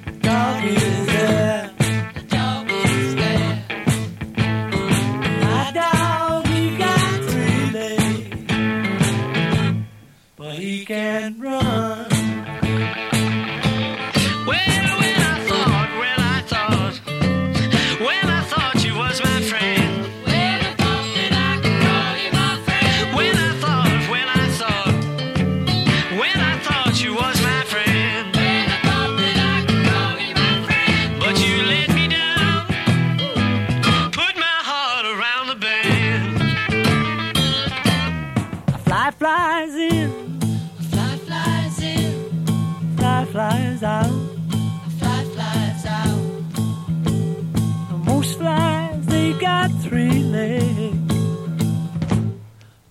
[0.07, 1.71] A dog is there.
[10.65, 11.64] He can run.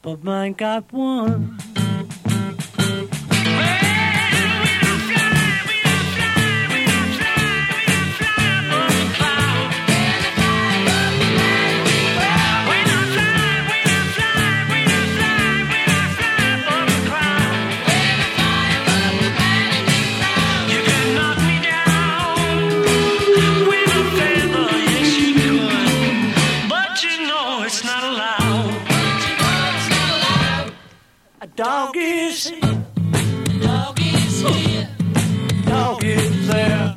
[0.05, 1.64] But mine got one.
[31.57, 32.85] Dog is here.
[33.63, 34.89] Dog is here.
[35.65, 36.97] Dog is there.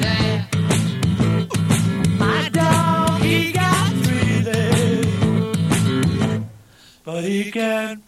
[0.00, 0.48] There.
[2.18, 5.62] My dog, he got three legs,
[7.04, 8.05] but he can't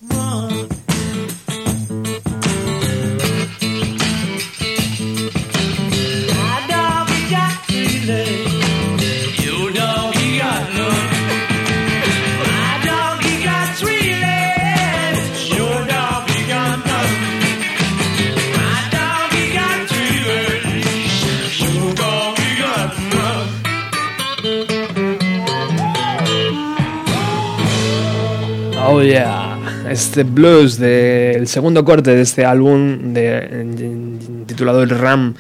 [28.99, 29.59] Oh yeah,
[29.91, 35.35] este blues del segundo corte de este álbum de, titulado El Ram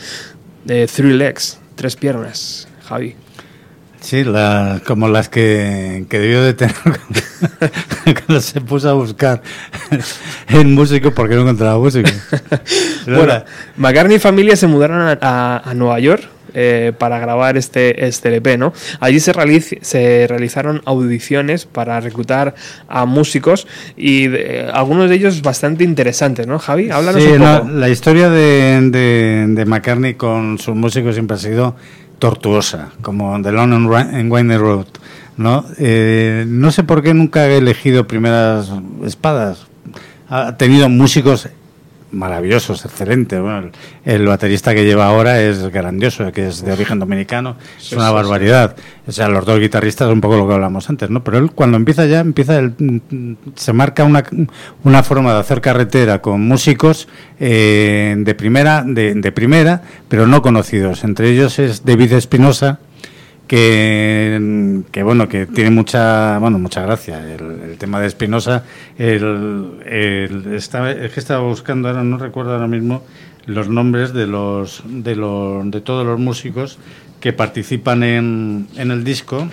[0.64, 3.14] de Three Legs, tres piernas, Javi.
[4.00, 7.20] Sí, la- como las que, que debió de tener cuando,
[8.26, 9.42] cuando se puso a buscar
[10.48, 12.08] en músico porque no encontraba músico.
[13.06, 13.42] Bueno,
[13.78, 16.22] McCartney y familia se mudaron a, a- a Nueva York
[16.54, 18.72] eh, para grabar este, este LP, ¿no?
[19.00, 22.54] Allí se, realiz- se realizaron audiciones para reclutar
[22.88, 23.66] a músicos
[23.96, 26.90] y de- algunos de ellos bastante interesantes, ¿no, Javi?
[26.90, 27.68] Háblanos Sí, un poco.
[27.70, 31.76] la historia de, de, de McCartney con sus músicos siempre ha sido
[32.18, 34.86] tortuosa, como The London Ri- and Winding Road.
[35.36, 35.64] ¿no?
[35.78, 38.70] Eh, no sé por qué nunca he elegido primeras
[39.04, 39.66] espadas.
[40.28, 41.48] Ha tenido músicos
[42.12, 43.40] maravillosos, excelentes.
[43.40, 43.72] Bueno, el,
[44.04, 48.76] el baterista que lleva ahora es grandioso, que es de origen dominicano, es una barbaridad.
[49.06, 51.22] O sea, los dos guitarristas, un poco lo que hablamos antes, ¿no?
[51.24, 54.24] Pero él cuando empieza ya, empieza el- se marca una,
[54.84, 57.08] una forma de hacer carretera con músicos
[57.40, 61.04] eh, de primera, de, de primera, pero no conocidos.
[61.04, 62.80] Entre ellos es David Espinosa,
[63.48, 68.64] que, que bueno que tiene mucha bueno mucha gracia el, el tema de Espinosa
[68.98, 73.02] el, el- estaba- es que estaba buscando ahora no recuerdo ahora mismo
[73.46, 76.78] los nombres de los de los de todos los músicos
[77.20, 79.48] que participan en, en el disco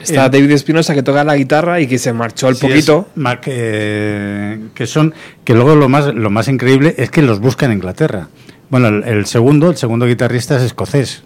[0.00, 3.06] Está el- David Espinosa que toca la guitarra y que se marchó al Sí, poquito.
[3.14, 5.14] es que, que son
[5.44, 8.28] que luego lo más lo más increíble es que los busca en Inglaterra
[8.68, 11.22] bueno el, segundo el segundo guitarrista es escocés.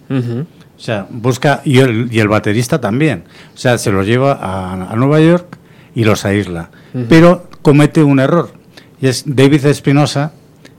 [0.77, 3.23] O sea, busca, y el, y el baterista también.
[3.53, 5.57] O sea, se los lleva a, a Nueva York
[5.95, 6.69] y los aísla.
[7.09, 8.51] Pero comete un error.
[9.01, 10.31] Y es David Espinosa,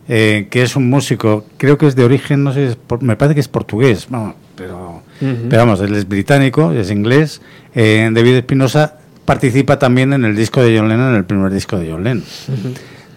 [0.08, 3.16] eh, que es un músico, creo que es de origen, no sé, es por- me
[3.16, 7.40] parece que es portugués, vamos, pero, pero vamos, él es británico, es inglés.
[7.74, 8.94] Eh, David Espinosa
[9.24, 12.24] participa también en el disco de John Lennon, en el primer disco de John Lennon.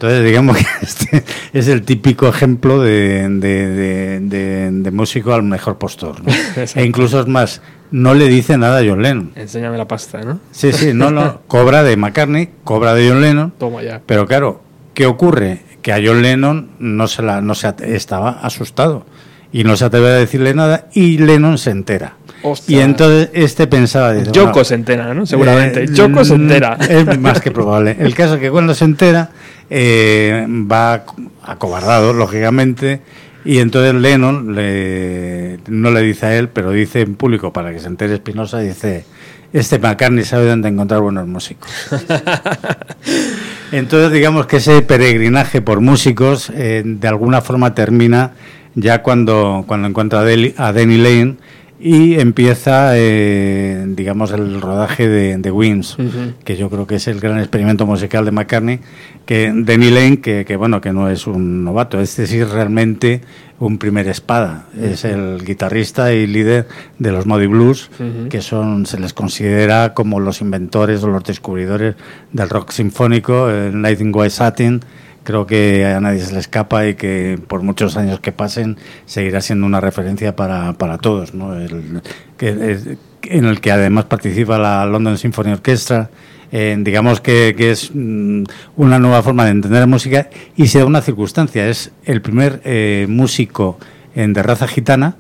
[0.02, 1.24] Entonces, digamos que este
[1.54, 6.24] es el típico ejemplo de, de, de- de- de músico al mejor postor.
[6.24, 6.34] ¿no?
[6.76, 7.62] e incluso es más,
[7.92, 9.32] no le dice nada a John Lennon.
[9.36, 10.40] Enséñame la pasta, ¿no?
[10.52, 11.42] Sí, sí, no, no.
[11.48, 13.52] Cobra de McCartney, cobra de John Lennon.
[13.60, 14.02] Toma ya.
[14.04, 14.64] Pero claro,
[14.96, 15.60] ¿qué ocurre?
[15.84, 19.06] Que a John Lennon no se la, no se estaba asustado
[19.52, 22.14] y no se atreve a decirle nada y Lennon se entera.
[22.44, 22.76] Hostia.
[22.78, 24.14] Y entonces este pensaba...
[24.14, 25.28] dice, Yoko bueno, se entera, ¿no?
[25.28, 25.84] Seguramente.
[25.84, 26.78] eh, Yoko se mm, entera.
[26.90, 27.98] Es más que probable.
[28.00, 29.30] El caso es que cuando se entera,
[29.72, 31.06] eh, va
[31.44, 33.02] acobardado, lógicamente,
[33.44, 37.80] y entonces Lennon le, no le dice a él, pero dice en público para que
[37.80, 39.06] se entere Espinosa, dice,
[39.54, 41.72] este McCartney sabe dónde encontrar buenos músicos.
[43.72, 48.34] Entonces digamos que ese peregrinaje por músicos eh, de alguna forma termina
[48.76, 51.36] ya cuando, cuando encuentra a, Danny Lane
[51.82, 55.98] y empieza, eh, digamos, el rodaje de, de Wings,
[56.44, 58.80] que yo creo que es el gran experimento musical de McCartney,
[59.26, 63.22] que Danny Lane, que, que bueno, que no es un novato, este sí es realmente
[63.58, 66.68] un primer espada, es el guitarrista y líder
[67.00, 67.90] de los Moody Blues,
[68.30, 71.96] que son, se les considera como los inventores o los descubridores
[72.32, 74.82] del rock sinfónico, el Nightingale Satin,
[75.24, 79.42] creo que a nadie se le escapa y que por muchos años que pasen seguirá
[79.42, 81.56] siendo una referencia para, para todos, ¿no?
[81.56, 82.02] El-
[82.38, 82.88] que, es-
[83.24, 86.10] en el que además participa la London Symphony Orchestra.
[86.52, 88.44] eh, digamos que, que es mm,
[88.76, 92.62] una nueva forma de entender la música y se da una circunstancia, es el primer
[92.66, 93.78] eh, músico
[94.16, 95.16] en, de raza gitana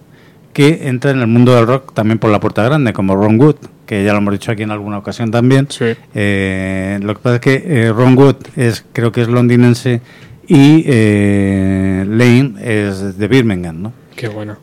[0.53, 3.56] que entra en el mundo del rock también por la puerta grande, como Ron Wood,
[3.86, 5.68] que ya lo hemos dicho aquí en alguna ocasión también.
[5.69, 5.94] Sí.
[6.14, 10.02] Eh, lo que pasa es que eh, Ron Wood es, creo que es londinense
[10.48, 13.94] y eh, Lane es de Birmingham, ¿no?
[14.22, 14.57] Qué bueno.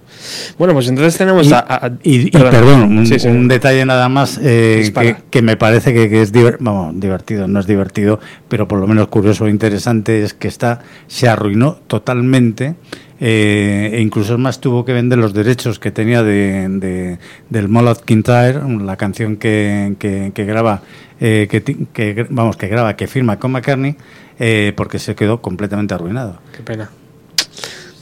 [0.57, 1.59] Bueno, pues entonces tenemos Y, a...
[1.59, 1.91] a-
[2.49, 3.27] perdón, un, Sí, sí.
[3.27, 7.49] un detalle nada más eh, que, que me parece que, que es diver- vamos, divertido,
[7.49, 11.73] no es divertido, pero por lo menos curioso e interesante es que está se arruinó
[11.89, 12.77] totalmente
[13.19, 17.19] eh, e incluso es más tuvo que vender los derechos que tenía de, de-
[17.51, 20.83] del Moloch Kintyre, la canción que, que, que graba
[21.19, 23.97] eh, que, que, vamos que graba que firma con McCartney
[24.39, 26.39] eh, porque se quedó completamente arruinado.
[26.57, 26.91] Qué pena.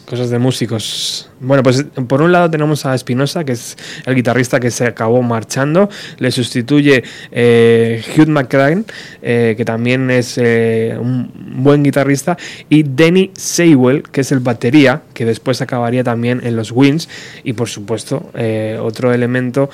[0.07, 1.29] Cosas de músicos.
[1.41, 3.77] Bueno, pues por un lado tenemos a Espinosa, que es
[4.07, 5.91] el guitarrista que se acabó marchando.
[6.19, 7.03] Le sustituye
[7.33, 8.85] eh, Hugh McCrane,
[9.21, 12.37] eh, que también es eh, un buen guitarrista.
[12.69, 17.09] Y Denny Seiwell, que es el batería, que después acabaría también en los Wins.
[17.43, 19.71] Y por supuesto, eh, otro elemento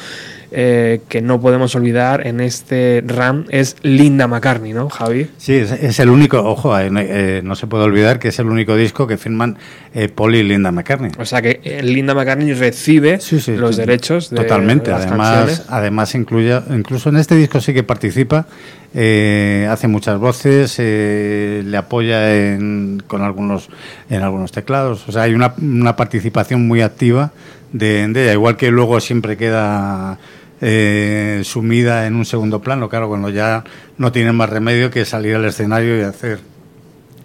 [0.55, 5.29] eh, que no podemos olvidar en este RAM es Linda McCartney, ¿no, Javi?
[5.39, 8.39] Sí, es, es el único, ojo, eh, no- eh, no se puede olvidar que es
[8.39, 9.57] el único disco que firman
[9.95, 11.13] eh, Paul y Linda McCartney.
[11.19, 15.67] O sea que Linda McCartney recibe Sí, sí, los derechos de Totalmente, las además, canciones.
[15.69, 18.47] además incluye, incluso en este disco sí que participa,
[18.95, 23.69] hace muchas voces, le apoya en, con algunos,
[24.11, 27.33] en algunos teclados, o sea, hay una, una participación muy activa
[27.73, 30.19] de, de ella, igual que luego siempre queda
[30.65, 33.65] eh, sumida en un segundo plano, claro, cuando ya
[33.99, 36.39] no tiene más remedio que salir al escenario y hacer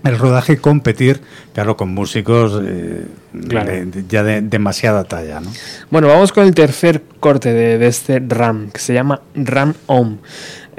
[0.03, 1.21] el rodaje y competir,
[1.53, 3.05] claro, con músicos eh,
[3.47, 3.71] Claro.
[3.71, 5.51] de- ya de demasiada talla, ¿no?
[5.91, 10.17] Bueno, vamos con el tercer corte de, de este RAM, que se llama RAM Om.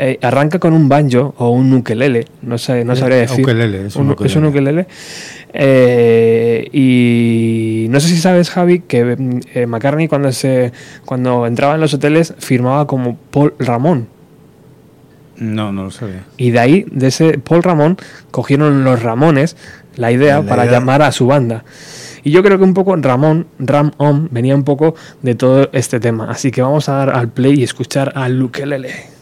[0.01, 3.41] Eh, arranca con un banjo o un ukelele, no sé, no Eh, sabría decir.
[3.45, 4.87] ukelele, es un es un ukelele.
[5.61, 10.73] Eh, y no sé si sabes, Javi, que mm, eh, McCartney cuando se
[11.05, 14.07] cuando entraba en los hoteles firmaba como Paul Ramón.
[15.37, 16.25] No, no lo sabía.
[16.37, 17.97] Y de ahí, de ese Paul Ramón,
[18.31, 19.57] cogieron los Ramones
[19.97, 20.79] la idea La para idea.
[20.79, 21.65] llamar a su banda.
[22.23, 25.99] Y yo creo que un poco Ramón, Ram Om, venía un poco de todo este
[25.99, 26.31] tema.
[26.31, 29.18] Así que vamos a dar al play y escuchar al ukelele.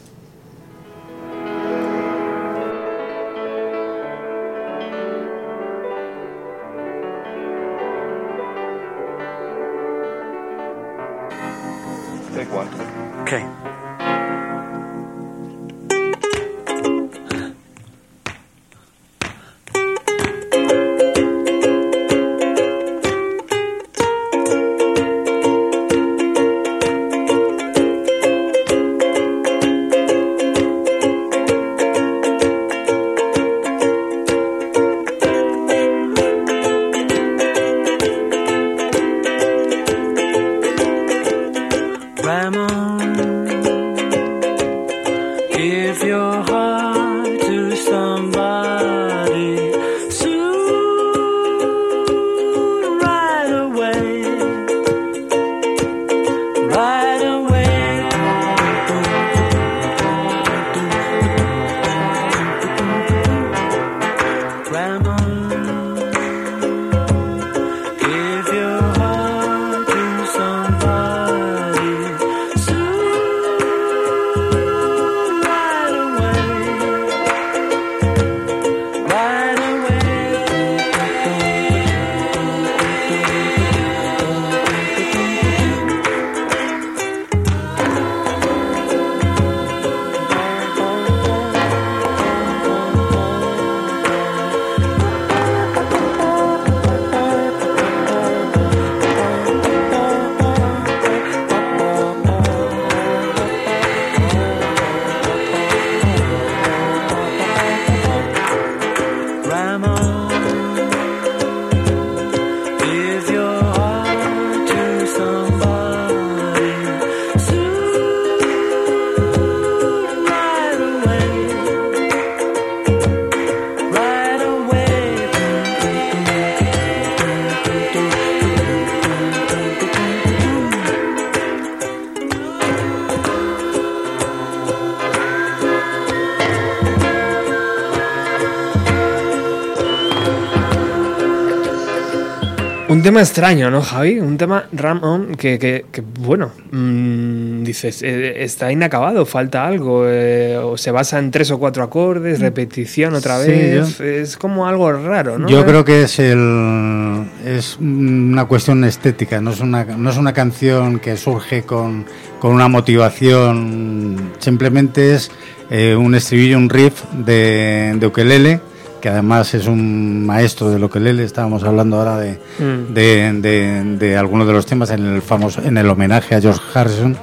[143.06, 144.18] Tema extraño, ¿no, Javi?
[144.18, 150.04] Un tema Ram On que, que- que, bueno, mm, dices, eh, está inacabado, falta algo,
[150.08, 154.66] eh, o se basa en tres o cuatro acordes, repetición otra Sí, vez, es como
[154.66, 155.48] algo raro, ¿no?
[155.48, 160.32] Yo creo que es el es una cuestión estética, no es una no es una
[160.32, 162.04] canción que surge con,
[162.40, 165.30] con una motivación, simplemente es
[165.70, 168.60] eh, un estribillo, un riff de, de ukelele,
[169.06, 172.92] que además es un maestro del ukelele, estábamos hablando ahora de, Mm.
[172.92, 176.60] de, de- de algunos de los temas en el famoso en el homenaje a George
[176.74, 177.16] Harrison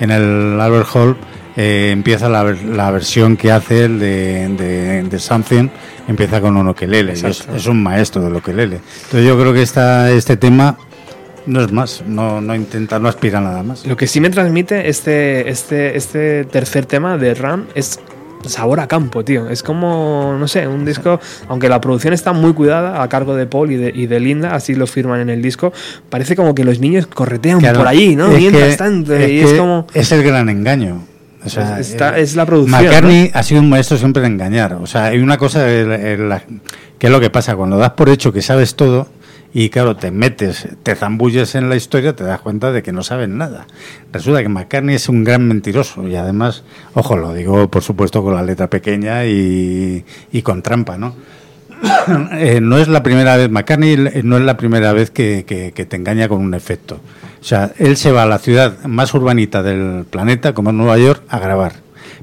[0.00, 1.16] en el Albert Hall
[1.56, 5.68] eh, empieza la, la versión que hace el de, de, de Something
[6.08, 9.62] empieza con un ukelele y es, es un maestro del ukelele entonces yo creo que
[9.62, 10.76] esta, este tema
[11.46, 13.86] no es más no, no intenta no aspira nada más.
[13.86, 17.98] Lo que sí me transmite este, este, este tercer tema de Ram es
[18.46, 19.48] sabor a campo, tío.
[19.48, 23.46] Es como, no sé, un disco, aunque la producción está muy cuidada a cargo de
[23.46, 25.72] Paul y de, y de Linda, así lo firman en el disco,
[26.08, 28.30] parece como que los niños corretean Claro, por allí, ¿no?
[28.32, 29.86] es Mientras tanto, es y es como...
[29.94, 31.02] es el gran engaño
[31.44, 34.74] O sea, Está- eh, es la producción, McCartney ha sido un maestro siempre de engañar.
[34.74, 36.42] O sea, hay una cosa la-
[36.98, 39.08] que es lo que pasa cuando das por hecho que sabes todo
[39.52, 43.02] y claro, te metes, te zambulles en la historia, te das cuenta de que no
[43.02, 43.66] saben nada.
[44.12, 46.62] Resulta que McCartney es un gran mentiroso y además,
[46.94, 50.04] ojo, lo digo por supuesto con la letra pequeña y,
[50.44, 51.14] con trampa, ¿no?
[52.32, 55.84] Eh, no es la primera vez, McCartney eh, no es la primera vez que- que
[55.86, 57.00] te engaña con un efecto.
[57.40, 60.98] O sea, él se va a la ciudad más urbanita del planeta, como es Nueva
[60.98, 61.72] York, a grabar.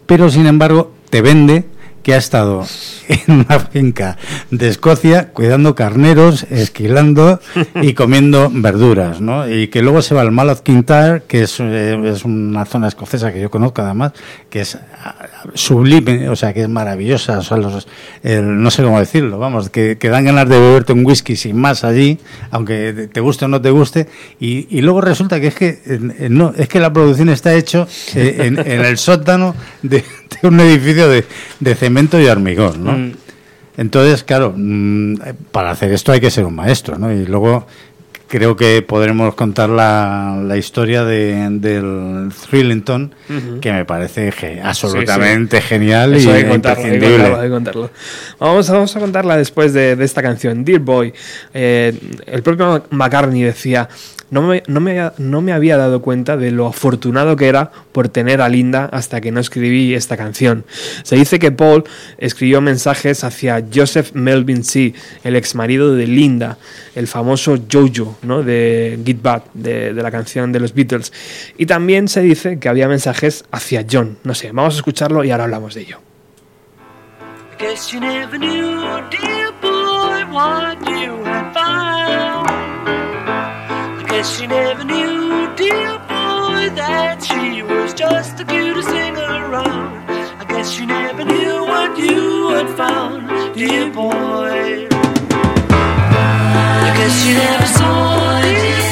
[0.06, 1.66] Pero, sin embargo, te vende
[2.08, 2.66] que ha estado
[3.10, 4.16] en una finca
[4.50, 7.42] de Escocia cuidando carneros, esquilando
[7.82, 9.46] y comiendo verduras, ¿no?
[9.50, 13.34] Y que luego se va al Mallow Kintyre, que es, eh, es una zona escocesa
[13.34, 14.14] que yo conozco además,
[14.50, 15.16] que es ah,
[15.54, 17.90] sublime, o sea, que es maravillosa, o sea, los-
[18.24, 21.84] el- no sé cómo decirlo, vamos, que, dan ganas de beberte un whisky sin más
[21.84, 22.20] allí,
[22.52, 24.08] aunque te- te guste o no te guste,
[24.40, 27.86] y, luego resulta que es que no, es que la producción está hecho
[28.16, 29.54] eh, en, en el sótano
[29.84, 30.06] de,
[30.42, 31.26] de un edificio de,
[31.60, 32.92] de cemento y hormigón, ¿no?
[32.94, 33.12] Mm.
[33.78, 35.16] Entonces, claro, mm,
[35.52, 37.12] para hacer esto hay que ser un maestro, ¿no?
[37.12, 37.68] Y luego
[38.28, 43.14] creo que podremos contar la, la historia de, del Thrillington,
[43.62, 47.24] que me parece ge- absolutamente genial Eso y hay contarlo, hay imprescindible.
[47.24, 47.92] contarlo, hay contarlo.
[48.40, 51.14] Vamos, vamos a contarla después de, de esta canción, Dear Boy.
[51.54, 51.94] Eh,
[52.26, 53.88] el propio McCartney decía,
[54.30, 58.10] no me, no, me, no me había dado cuenta de lo afortunado que era por
[58.10, 60.66] tener a Linda hasta que no escribí esta canción.
[61.04, 61.86] Se dice que Paul
[62.18, 64.94] escribió mensajes hacia Joseph Melvin C.,
[65.24, 66.58] el ex marido de Linda,
[66.96, 68.44] el famoso Jojo ¿no?
[68.44, 71.14] de Get Back, de, de la canción de los Beatles.
[71.58, 74.18] Y también se dice que había mensajes hacia John.
[74.24, 76.00] No sé, vamos a escucharlo y ahora hablamos de ello.
[79.10, 81.57] Dear boy, you
[84.18, 90.10] guess you never knew, dear boy, that she was just the cutest thing around.
[90.42, 94.88] I guess she never knew what you had found, dear boy.
[96.82, 98.87] I guess you never saw,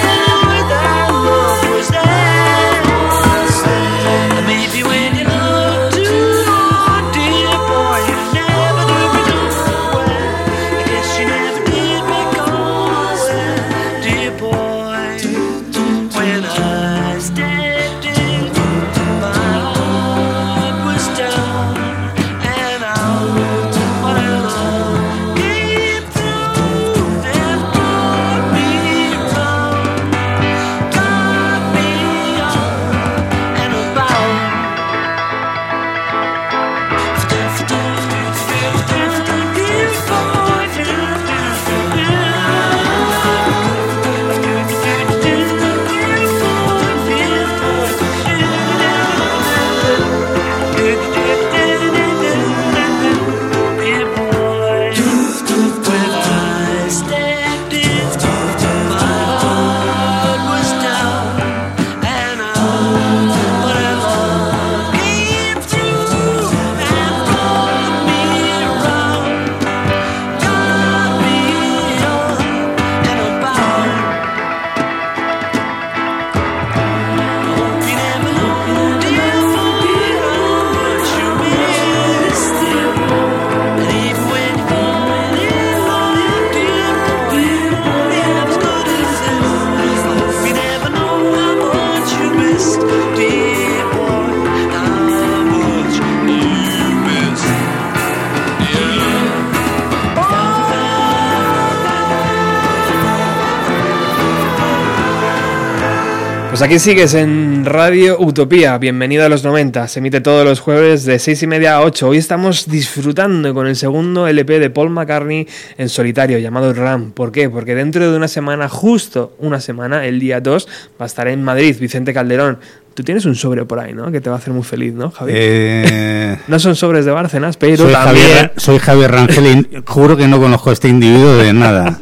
[106.56, 111.04] Pues aquí sigues en Radio Utopía, bienvenido a los 90, se emite todos los jueves
[111.04, 112.08] de 6 y media a 8.
[112.08, 117.12] Hoy estamos disfrutando con el segundo LP de Paul McCartney en solitario, llamado Ram.
[117.12, 117.50] ¿Por qué?
[117.50, 120.68] Porque dentro de una semana, justo una semana, el día 2,
[120.98, 122.60] va a estar en Madrid, Vicente Calderón.
[122.94, 124.10] Tú tienes un sobre por ahí, ¿no?
[124.10, 125.38] Que te va a hacer muy feliz, ¿no, Javier?
[125.38, 128.28] Eh, No son sobres de Bárcenas, pero soy, también...
[128.28, 132.00] Javier, soy Javier Rangel y juro que no conozco a este individuo de nada.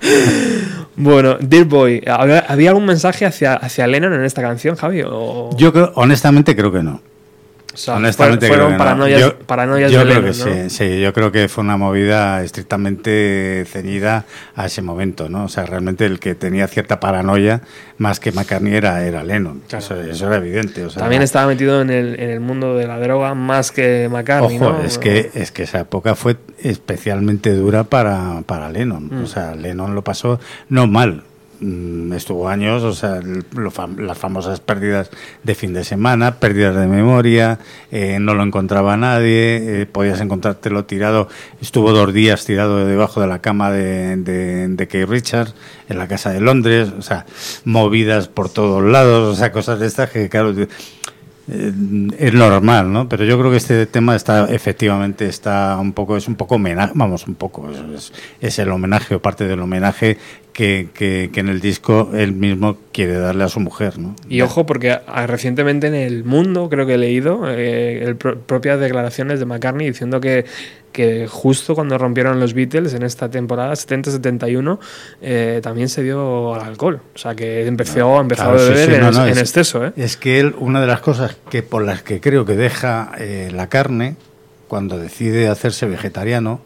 [0.96, 5.02] Bueno, Dear Boy, ¿había algún mensaje hacia, hacia Lennon en esta canción, Javi?
[5.06, 5.50] O...
[5.56, 7.00] Yo creo, honestamente creo que no.
[7.72, 8.84] O sea, Honestamente fue- fueron creo que no.
[8.84, 10.68] paranoias, yo, paranoias yo de creo Lennon, que ¿no?
[10.68, 14.24] sí, sí, yo creo que fue una movida estrictamente ceñida
[14.56, 15.44] a ese momento, ¿no?
[15.44, 17.60] O sea, realmente el que tenía cierta paranoia
[17.98, 19.62] más que McCartney era, era Lennon.
[19.70, 20.84] Eso, eso era evidente.
[20.84, 24.08] O sea, También estaba metido en el, en el mundo de la droga más que
[24.10, 24.82] McCartney, Ojo, ¿no?
[24.82, 29.08] es que es que esa época fue especialmente dura para, para Lennon.
[29.10, 29.24] Mm.
[29.24, 31.22] O sea, Lennon lo pasó no mal,
[31.60, 33.20] mm, estuvo años, o sea,
[33.98, 35.10] las famosas pérdidas
[35.42, 37.58] de fin de semana, pérdidas de memoria,
[37.90, 41.28] eh, no lo encontraba nadie, eh, podías encontrártelo tirado,
[41.60, 45.54] estuvo dos días tirado debajo de la cama de, de, de Keith Richards
[45.88, 47.26] en la casa de Londres, o sea,
[47.64, 50.52] movidas por todos lados, o sea, cosas de estas que, claro,
[51.48, 51.72] eh,
[52.18, 53.08] es normal, ¿no?
[53.08, 56.92] Pero yo creo que este tema está efectivamente está un poco es un poco homenaje,
[56.94, 60.16] vamos, un poco es- es el homenaje o parte del homenaje
[60.60, 64.14] que, que, que en el disco él mismo quiere darle a su mujer, ¿no?
[64.28, 68.78] Y ojo, porque recientemente en El Mundo, creo que he leído, eh, el pro- propias
[68.78, 70.44] declaraciones de McCartney diciendo que,
[70.92, 74.78] que justo cuando rompieron los Beatles en esta temporada 70-71
[75.22, 77.00] eh, también se dio al alcohol.
[77.14, 79.86] O sea, que empezó, empezó Claro, a beber sí, en, no, no, en es- exceso.
[79.86, 79.92] ¿eh?
[79.96, 83.50] Es que él, una de las cosas que por las que creo que deja eh,
[83.50, 84.16] la carne
[84.68, 86.60] cuando decide hacerse vegetariano,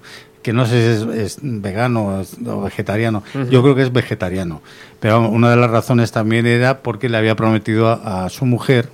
[0.44, 3.92] que no sé si es, es vegano o es- o vegetariano, yo creo que es
[3.92, 4.62] vegetariano.
[5.00, 8.88] Pero una de las razones también era porque le había prometido a, a su mujer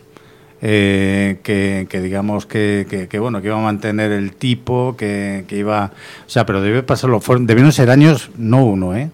[0.63, 5.45] eh, que, que digamos que, que, que, bueno que iba a mantener el tipo, que,
[5.49, 5.93] que iba,
[6.27, 9.11] o sea, pero debe pasarlo, fueron, debieron ser años, no uno, ¿eh?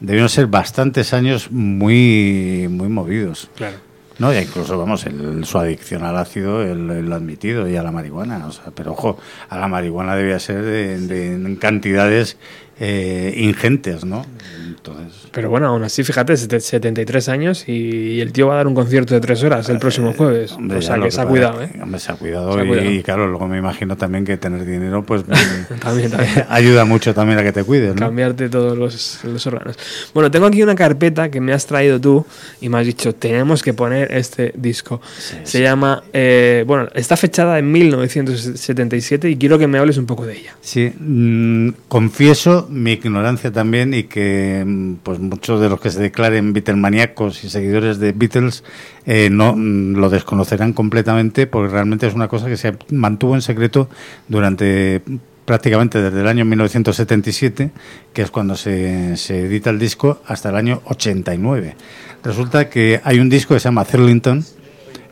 [0.00, 3.48] Debieron ser bastantes años muy, muy movidos.
[3.56, 3.76] Claro.
[4.18, 7.90] No, y incluso, vamos, el- su adicción al ácido, él, lo admitido, y a la
[7.90, 8.46] marihuana.
[8.46, 9.18] O sea, pero ojo,
[9.48, 12.36] a la marihuana debía ser de, de- en cantidades
[12.80, 14.24] eh, ingentes, ¿no?
[14.66, 18.66] Entonces, Pero bueno, aún así, fíjate, sete- 73 años y, el tío va a dar
[18.66, 20.50] un concierto de tres horas el próximo jueves.
[20.50, 21.70] Eh, hombre, o sea, que se ha cuidado, ¿eh?
[21.82, 22.90] hombre, se ha cuidado, Se ha y, cuidado.
[22.90, 25.24] y claro, luego me imagino también que tener dinero, pues
[25.80, 26.44] También, también.
[26.48, 28.00] ayuda mucho también a que te cuides, ¿no?
[28.00, 29.76] cambiarte todos los, los órganos.
[30.12, 32.26] Bueno, tengo aquí una carpeta que me has traído tú
[32.60, 35.00] y me has dicho, tenemos que poner este disco.
[35.44, 40.26] Se llama, eh, bueno, está fechada en 1977 y quiero que me hables un poco
[40.26, 40.54] de ella.
[40.60, 46.00] Sí, mm, confieso mi ignorancia también y que mm, pues muchos de los que se
[46.00, 48.64] declaren Beatlemaníacos y seguidores de Beatles
[49.06, 53.42] eh, no mm, lo desconocerán completamente porque realmente es una cosa que se mantuvo en
[53.42, 53.88] secreto
[54.28, 55.02] durante
[55.44, 57.70] prácticamente desde el año 1977,
[58.12, 61.76] que es cuando se, se edita el disco, hasta el año 89.
[62.22, 64.44] Resulta que hay un disco que se llama Thirlington.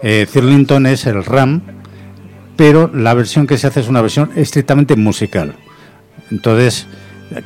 [0.02, 1.62] Eh, Thirlington es el RAM,
[2.56, 5.54] pero la versión que se hace es una versión estrictamente musical.
[6.30, 6.86] Entonces,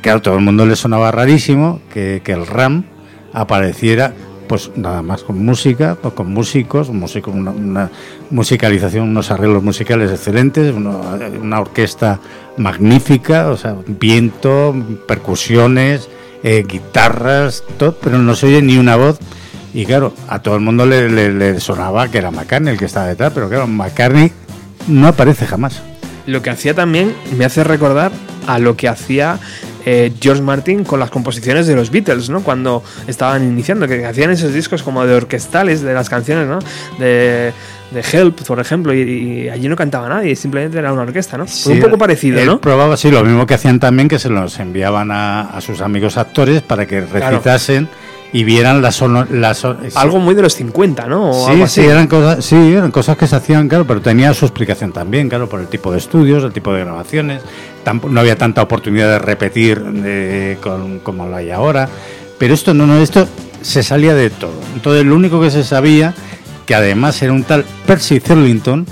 [0.01, 2.83] claro, todo el mundo le sonaba rarísimo que, que el RAM
[3.33, 4.13] apareciera,
[4.47, 7.89] pues nada más con música, pues, con músicos, músicos una,
[8.29, 12.19] musicalización, unos arreglos musicales excelentes, una orquesta
[12.57, 14.75] magnífica, o sea, viento,
[15.07, 16.09] percusiones,
[16.43, 19.19] eh, guitarras, todo, pero no se oye ni una voz.
[19.73, 23.07] Y claro, a todo el mundo le- le sonaba que era McCartney el que estaba
[23.07, 24.31] detrás, pero claro, McCartney
[24.87, 25.81] no aparece jamás.
[26.25, 28.11] Lo que hacía también me hace recordar
[28.47, 29.39] a lo que hacía
[29.89, 32.41] eh, George Martin con las composiciones de los Beatles, ¿no?
[32.43, 36.59] Cuando estaban iniciando, que hacían esos discos como de orquestales de las canciones, ¿no?
[36.99, 37.53] De,
[37.91, 41.45] de Help, por ejemplo, y, y allí no cantaba nadie, simplemente era una orquesta, ¿no?
[41.45, 42.59] Pues Sí, un poco parecido, él ¿no?
[42.59, 46.17] probaba, sí, lo mismo que hacían también, que se los enviaban a, a sus amigos
[46.17, 47.87] actores para que recitasen
[48.33, 49.01] y vieran las...
[49.29, 49.65] las.
[49.95, 51.31] Algo muy de los 50, ¿no?
[51.31, 54.33] O Sí, algo sí, eran cosas, sí, eran cosas que se hacían, claro, pero tenía
[54.33, 57.41] su explicación también, claro, por el tipo de estudios, el tipo de grabaciones.
[57.85, 61.87] Tampo- no había tanta oportunidad de repetir eh, con- como lo hay ahora.
[62.37, 63.27] Pero esto no, no, esto
[63.61, 64.53] se salía de todo.
[64.75, 66.13] Entonces, lo único que se sabía,
[66.65, 68.85] que además era un tal Percy Thirlington,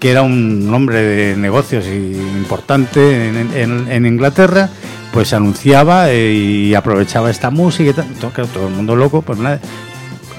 [0.00, 4.70] que era un hombre de negocios importante en, en- en Inglaterra,
[5.12, 8.06] pues anunciaba eh, y aprovechaba esta música y tal.
[8.14, 9.60] Todo, el mundo loco, pues nada.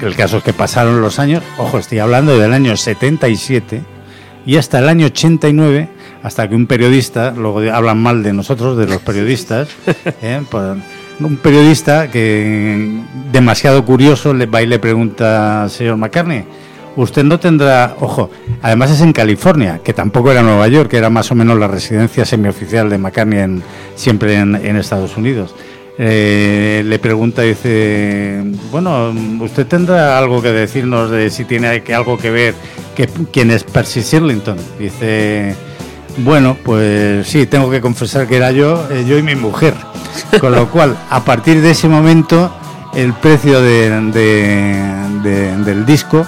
[0.02, 3.82] El caso es que pasaron los años, ojo, estoy hablando del año 77
[4.46, 5.90] y hasta el año 89,
[6.24, 9.70] hasta que un periodista, luego hablan mal de nosotros, de los periodistas,
[10.24, 10.42] ¿eh?
[10.50, 10.78] Pues,
[11.20, 13.00] un periodista que
[13.32, 16.46] demasiado curioso le va y le pregunta al señor McCartney,
[16.96, 18.30] usted no tendrá, ojo,
[18.62, 21.68] además es en California, que tampoco era Nueva York, que era más o menos la
[21.68, 23.64] residencia semioficial de McCartney en-
[23.96, 25.54] siempre en, Estados Unidos.
[25.98, 28.42] Eh, le pregunta, dice,
[28.72, 32.56] bueno, usted tendrá algo que decirnos de si tiene que, algo que ver,
[32.96, 34.58] que, quién es Percy Shirlington.
[34.80, 35.56] Dice,
[36.18, 39.76] bueno, pues sí, tengo que confesar que era yo, eh, yo y mi mujer.
[40.40, 42.54] Con lo cual, a partir de ese momento,
[42.96, 46.26] el precio de- de- de- del disco,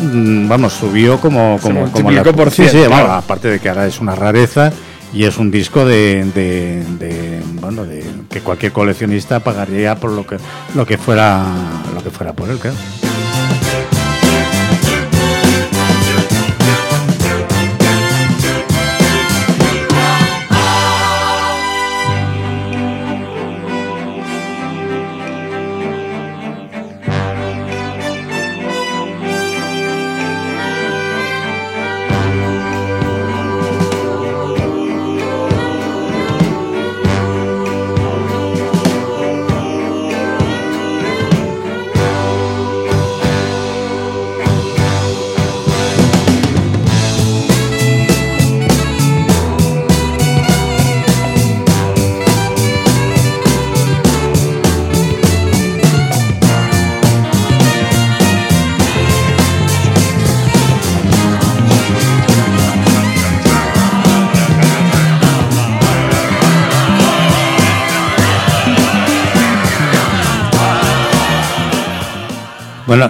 [0.00, 2.90] vamos, subió como, Se como, como multiplicó por sí, cien, sí, claro.
[2.90, 4.72] bueno, aparte de que ahora es una rareza
[5.12, 10.26] y es un disco de, de- de, bueno, de que cualquier coleccionista pagaría por lo
[10.26, 10.36] que
[10.74, 11.44] lo que fuera
[11.94, 12.76] lo que fuera por él, claro.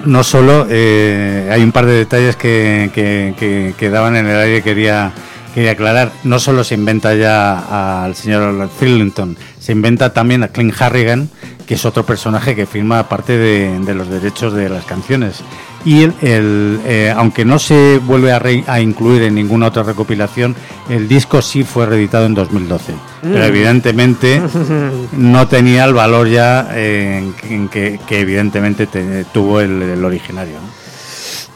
[0.05, 2.91] No solo, eh, hay un par de detalles que,
[3.79, 5.13] que, daban en el aire que quería,
[5.55, 6.13] quería aclarar.
[6.25, 11.29] No solo se inventa ya al señor Fillington, se inventa también a Clint Harrigan,
[11.67, 15.43] que es otro personaje que firma parte de los derechos de las canciones.
[15.87, 19.85] Y el, el, eh, aunque no se vuelve a, re- a incluir en ninguna otra
[19.85, 20.55] recopilación,
[20.91, 22.93] el disco sí fue reeditado en 2012.
[23.23, 23.49] Pero Mm.
[23.49, 24.43] evidentemente
[25.13, 30.05] no tenía el valor ya eh, en, en que, que evidentemente te- tuvo el, el
[30.05, 30.55] originario.
[30.55, 30.87] ¿no?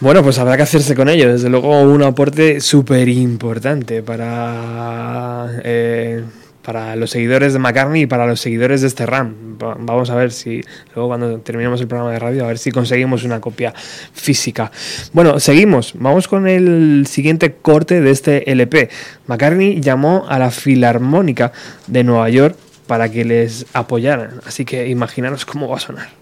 [0.01, 1.31] Bueno, pues habrá que hacerse con ello.
[1.33, 6.23] Desde luego, un aporte súper importante para, eh,
[6.63, 9.57] para los seguidores de McCartney y para los seguidores de este RAM.
[9.63, 10.61] Va- Vamos a ver si
[10.95, 13.73] luego, cuando terminemos el programa de radio, a ver si conseguimos una copia
[14.13, 14.71] física.
[15.13, 15.95] Bueno, seguimos.
[15.99, 18.91] Vamos con el siguiente corte de este LP.
[19.27, 21.53] McCartney llamó a la Filarmónica
[21.87, 22.57] de Nueva York
[22.87, 24.41] para que les apoyaran.
[24.47, 26.20] Así que imaginaros cómo va a sonar.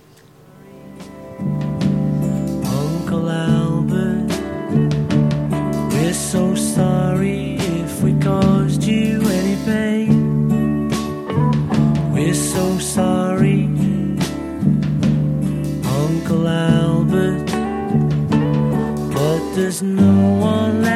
[19.81, 20.88] There's no one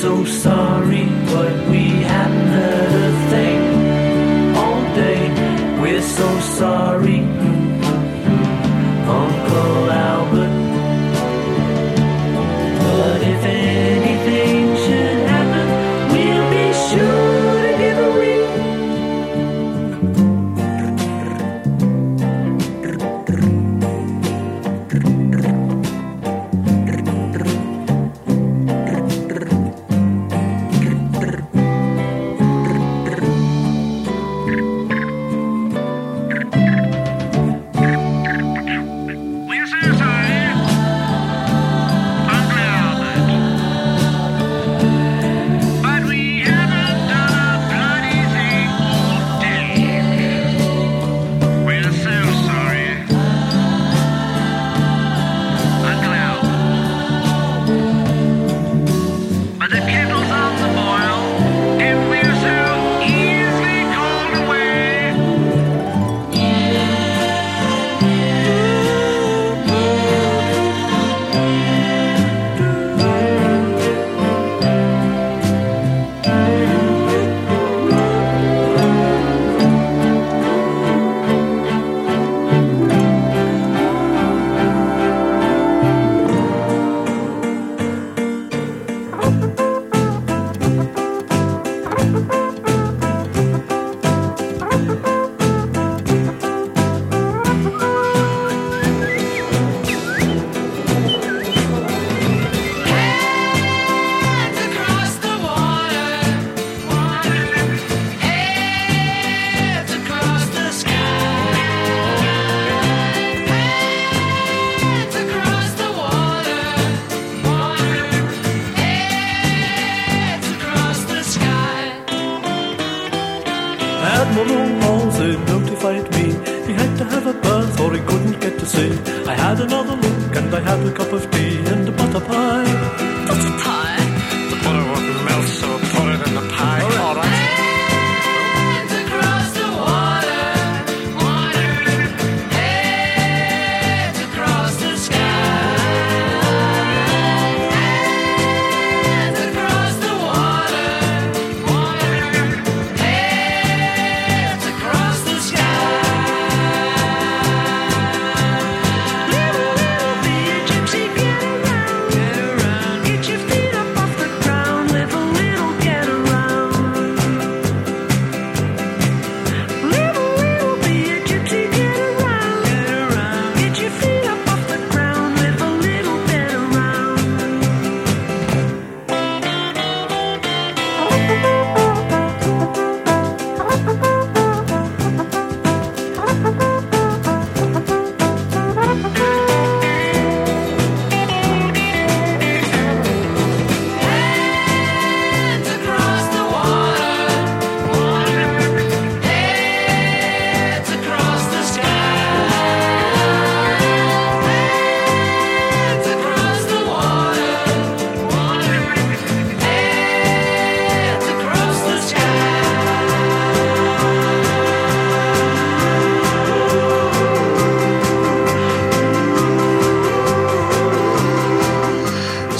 [0.00, 5.22] so sorry, but we haven't heard a thing all day.
[5.82, 6.89] We're so sorry,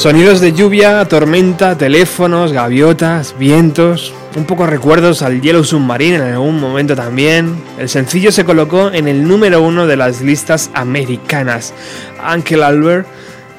[0.01, 6.59] Sonidos de lluvia, tormenta, teléfonos, gaviotas, vientos, un poco recuerdos al Yellow Submarine en algún
[6.59, 7.63] momento también.
[7.79, 11.75] El sencillo se colocó en el número uno de las listas americanas.
[12.35, 13.07] Uncle Albert,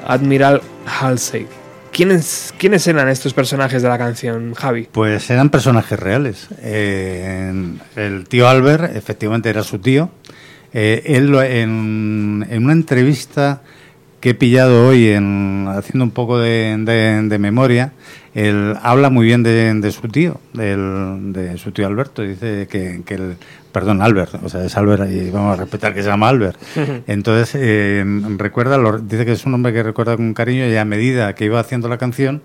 [0.04, 1.46] Admiral Halsey.
[1.92, 4.88] ¿Quiénes, ¿Quiénes eran estos personajes de la canción, Javi?
[4.90, 6.48] Pues eran personajes reales.
[6.58, 7.52] Eh,
[7.94, 10.10] el tío Albert, efectivamente, era su tío.
[10.74, 13.62] Eh, él en, en una entrevista
[14.22, 17.92] que he pillado hoy, en, haciendo un poco de, de- de memoria,
[18.34, 22.22] él habla muy bien de, de su tío, del- de su tío Alberto.
[22.22, 23.36] Dice que, que el,
[23.72, 26.56] perdón, Albert, o sea, es Albert y vamos a respetar que se llama Albert.
[27.06, 28.04] Entonces, eh,
[28.38, 31.44] recuerda, lo- dice que es un hombre que recuerda con cariño y a medida que
[31.46, 32.42] iba haciendo la canción,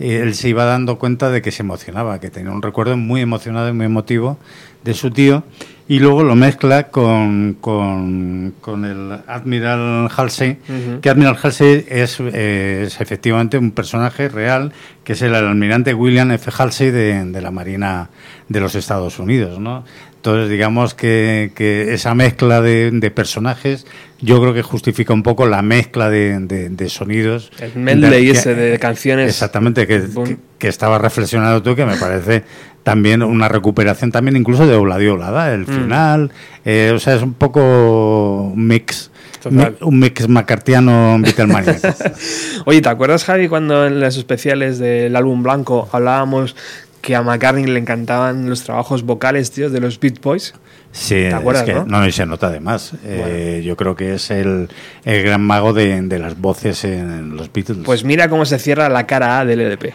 [0.00, 3.20] eh, él se iba dando cuenta de que se emocionaba, que tenía un recuerdo muy
[3.20, 4.36] emocionado y muy emotivo
[4.82, 5.44] de su tío,
[5.90, 10.58] y luego lo mezcla con, con, con el Admiral Halsey,
[11.02, 14.72] que Admiral Halsey es, eh, es efectivamente un personaje real,
[15.02, 16.48] que es el almirante William F.
[16.56, 18.08] Halsey de, de la Marina
[18.48, 19.82] de los Estados Unidos, ¿no?
[20.20, 23.86] Entonces, digamos que, que esa mezcla de, de personajes,
[24.20, 27.50] yo creo que justifica un poco la mezcla de, de- de sonidos.
[27.58, 29.30] El medley De- ese de canciones.
[29.30, 32.44] Exactamente, que, que, que estaba reflexionando tú, que me parece
[32.82, 35.66] también una recuperación también incluso de Obladi Oblada, el Mm.
[35.66, 36.30] final.
[36.66, 39.10] eh, o sea, es un poco un mix.
[39.42, 39.74] Total.
[39.80, 41.88] Un mix macartiano Beatlemaniaco.
[42.66, 46.56] Oye, ¿te acuerdas, Javi, cuando en los especiales del álbum blanco hablábamos
[47.00, 50.54] que a McCartney le encantaban los trabajos vocales, tío, de los Beat Boys?
[50.92, 52.06] Sí, ¿Te acuerdas, es que, no?
[52.06, 52.92] y se nota además.
[53.04, 54.68] Eh, yo creo que es el,
[55.04, 57.82] el gran mago de, de las voces en los Beatles.
[57.84, 59.92] Pues mira cómo se cierra la cara A del E LP.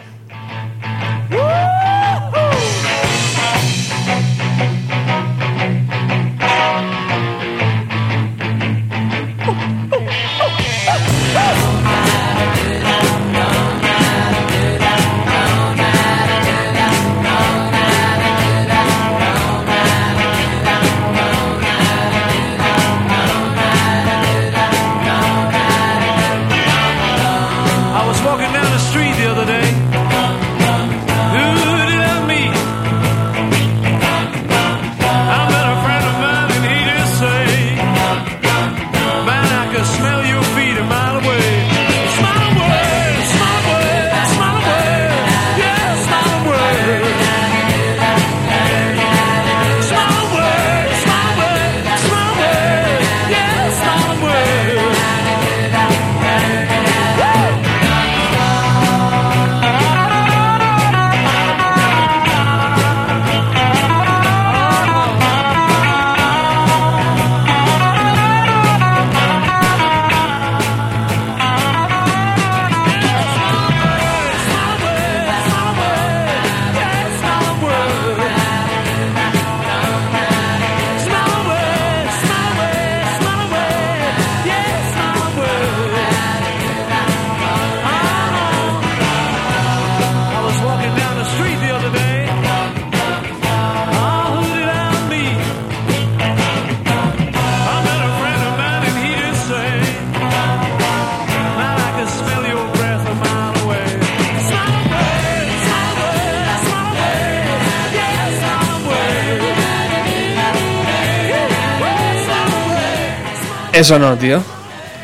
[113.86, 114.42] Eso no, tío.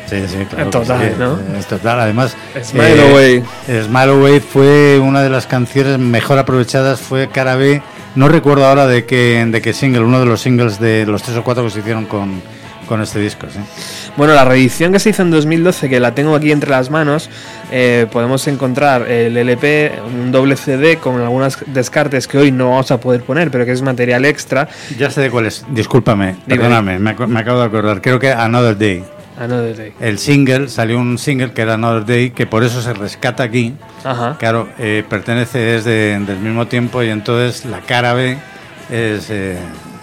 [0.09, 0.65] Sí, sí, claro.
[0.65, 1.57] En total, sí, ¿no?
[1.57, 2.01] Es total.
[2.01, 3.43] Además, Smile Away.
[3.65, 6.99] Smile Away fue una de las canciones mejor aprovechadas.
[6.99, 7.81] Fue cara B.
[8.15, 11.37] No recuerdo ahora de qué, de qué single, uno de los singles de los tres
[11.37, 12.41] o cuatro que se hicieron con,
[12.87, 13.47] con este disco.
[13.51, 13.59] ¿sí?
[14.17, 17.29] Bueno, la reedición que se hizo en 2012, que la tengo aquí entre las manos,
[17.71, 22.91] eh, podemos encontrar el LP, un doble CD con algunas descartes que hoy no vamos
[22.91, 24.67] a poder poner, pero que es material extra.
[24.97, 25.65] Ya sé de cuál es.
[25.69, 26.59] Discúlpame, Dime.
[26.61, 28.01] perdóname, me, me acabo de acordar.
[28.01, 29.03] Creo que Another Day.
[29.39, 29.93] Another Day.
[29.99, 33.73] El single, salió un single que era Another Day, que por eso se rescata aquí.
[34.03, 34.35] Ajá.
[34.37, 38.37] Claro, eh, pertenece, es de- del mismo tiempo y entonces la cara B
[38.91, 39.57] es, eh,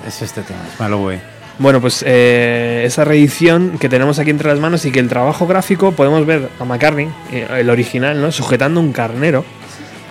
[0.09, 1.21] es este tema, Smile Away.
[1.61, 5.47] Bueno, pues eh, esa reedición que tenemos aquí entre las manos y que el trabajo
[5.47, 8.33] gráfico podemos ver a McCartney, eh, el original, ¿no?
[8.33, 9.45] Sujetando un carnero.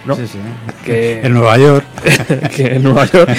[0.06, 0.16] ¿no?
[0.16, 0.38] Sí, sí.
[0.86, 1.86] Que, En Nueva York.
[2.56, 3.32] que en Nueva York,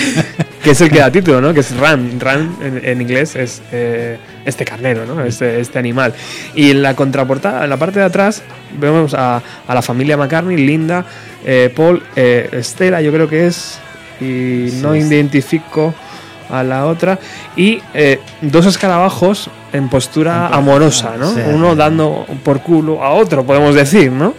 [0.61, 1.55] que es el que da título, ¿no?
[1.55, 2.19] Que es Ram.
[2.19, 5.25] Ram en, en inglés es eh, este carnero, ¿no?
[5.25, 6.13] Este, este animal.
[6.57, 8.43] Y en la contraportada, en la parte de atrás,
[8.77, 11.07] vemos a, a la familia McCartney, Linda,
[11.45, 13.79] eh, Paul, eh, Estela, yo creo que es,
[14.21, 15.95] y no Sí, identifico
[16.53, 17.19] a la otra,
[17.57, 21.33] y eh, dos escarabajos en postura amorosa, ¿no?
[21.33, 21.41] sí.
[21.47, 24.35] Uno dando por culo a otro, podemos decir, ¿no?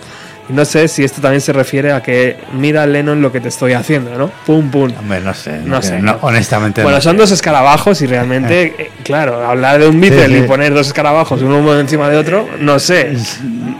[0.49, 3.47] Y no sé si esto también se refiere a que mira Lennon lo que te
[3.49, 4.27] estoy haciendo, ¿no?
[4.45, 4.91] Pum, pum.
[4.99, 5.59] Hombre, no sé.
[5.63, 5.99] No que- sé.
[6.01, 6.81] no, honestamente.
[6.83, 7.17] Bueno, no son sé.
[7.19, 10.39] dos escarabajos y realmente, eh, claro, hablar de un Beatle Sí, sí.
[10.39, 13.13] y poner dos escarabajos uno encima de otro, no sé.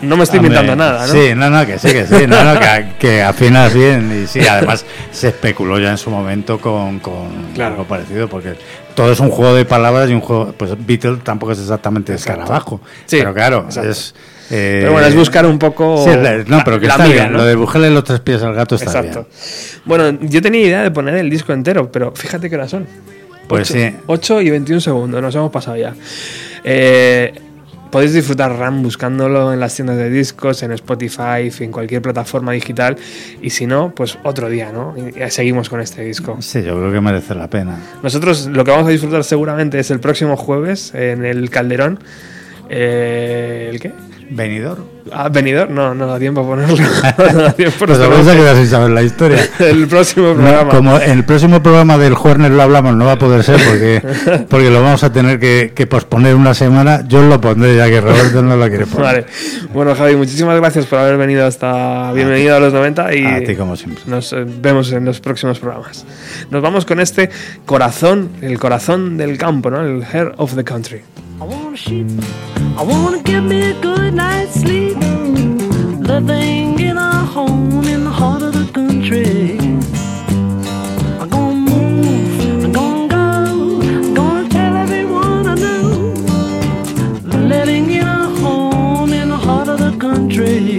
[0.02, 1.14] No me estoy Hombre, inventando nada, ¿no?
[1.14, 4.24] Sí, no, no, que sí, que sí, no, no, que, que afinas bien.
[4.24, 7.72] Y sí, además se especuló ya en su momento con, con Claro.
[7.74, 8.54] algo parecido, porque
[8.96, 10.54] todo es un juego de palabras y un juego.
[10.58, 12.80] Pues Beatle tampoco es exactamente escarabajo.
[13.06, 13.90] Sí, pero claro, exacto.
[13.90, 14.14] es.
[14.52, 16.04] Eh, Pero bueno, es buscar un poco.
[16.04, 17.32] sí, la- no, pero que la está amiga, bien.
[17.34, 17.38] ¿no?
[17.40, 19.28] Lo de buscarle los tres pies al gato está Exacto.
[19.30, 19.82] bien.
[19.86, 22.86] Bueno, yo tenía idea de poner el disco entero, pero fíjate qué hora son.
[23.48, 23.96] Pues Ocho- sí.
[24.08, 25.94] 8 y 21 segundos, nos hemos pasado ya.
[26.64, 27.34] Eh,
[27.92, 32.96] podéis disfrutar RAM buscándolo en las tiendas de discos, en Spotify, en cualquier plataforma digital.
[33.42, 34.96] Y si no, pues otro día, ¿no?
[34.98, 36.38] Y seguimos con este disco.
[36.40, 37.78] Sí, yo creo que merece la pena.
[38.02, 42.00] Nosotros lo que vamos a disfrutar seguramente es el próximo jueves en el Calderón.
[42.70, 43.92] Eh, ¿El qué?
[44.34, 44.78] ¿Venidor?
[45.12, 46.78] Ah, venidor, no, no da tiempo a ponerlo.
[47.34, 49.46] No da tiempo, Pues no a quedas sin saber la historia.
[49.60, 50.72] el próximo No, programa.
[50.72, 54.46] como en el próximo programa del Horner lo hablamos, no va a poder ser porque,
[54.50, 57.04] porque lo vamos a tener que, que posponer una semana.
[57.10, 59.06] Yo lo pondré ya que Roberto no lo quiere poner.
[59.06, 59.26] Vale.
[59.74, 62.14] Bueno, Javi, muchísimas gracias por haber venido hasta.
[62.14, 64.02] Bienvenido a, los 90 y A ti, como siempre.
[64.08, 66.06] nos eh, vemos en los próximos programas.
[66.50, 67.30] Nos vamos con este
[67.66, 69.82] corazón, el corazón del campo, ¿no?
[69.82, 71.02] El Hair of the Country.
[71.42, 72.06] I want a sheep.
[72.78, 74.96] I want to give me a good night's sleep.
[75.98, 79.58] Living in a home in the heart of the country.
[81.20, 82.64] I'm gonna move.
[82.64, 83.82] I'm gonna go.
[83.82, 86.14] I'm gonna tell everyone I know.
[87.54, 90.71] Living in a home in the heart of the country.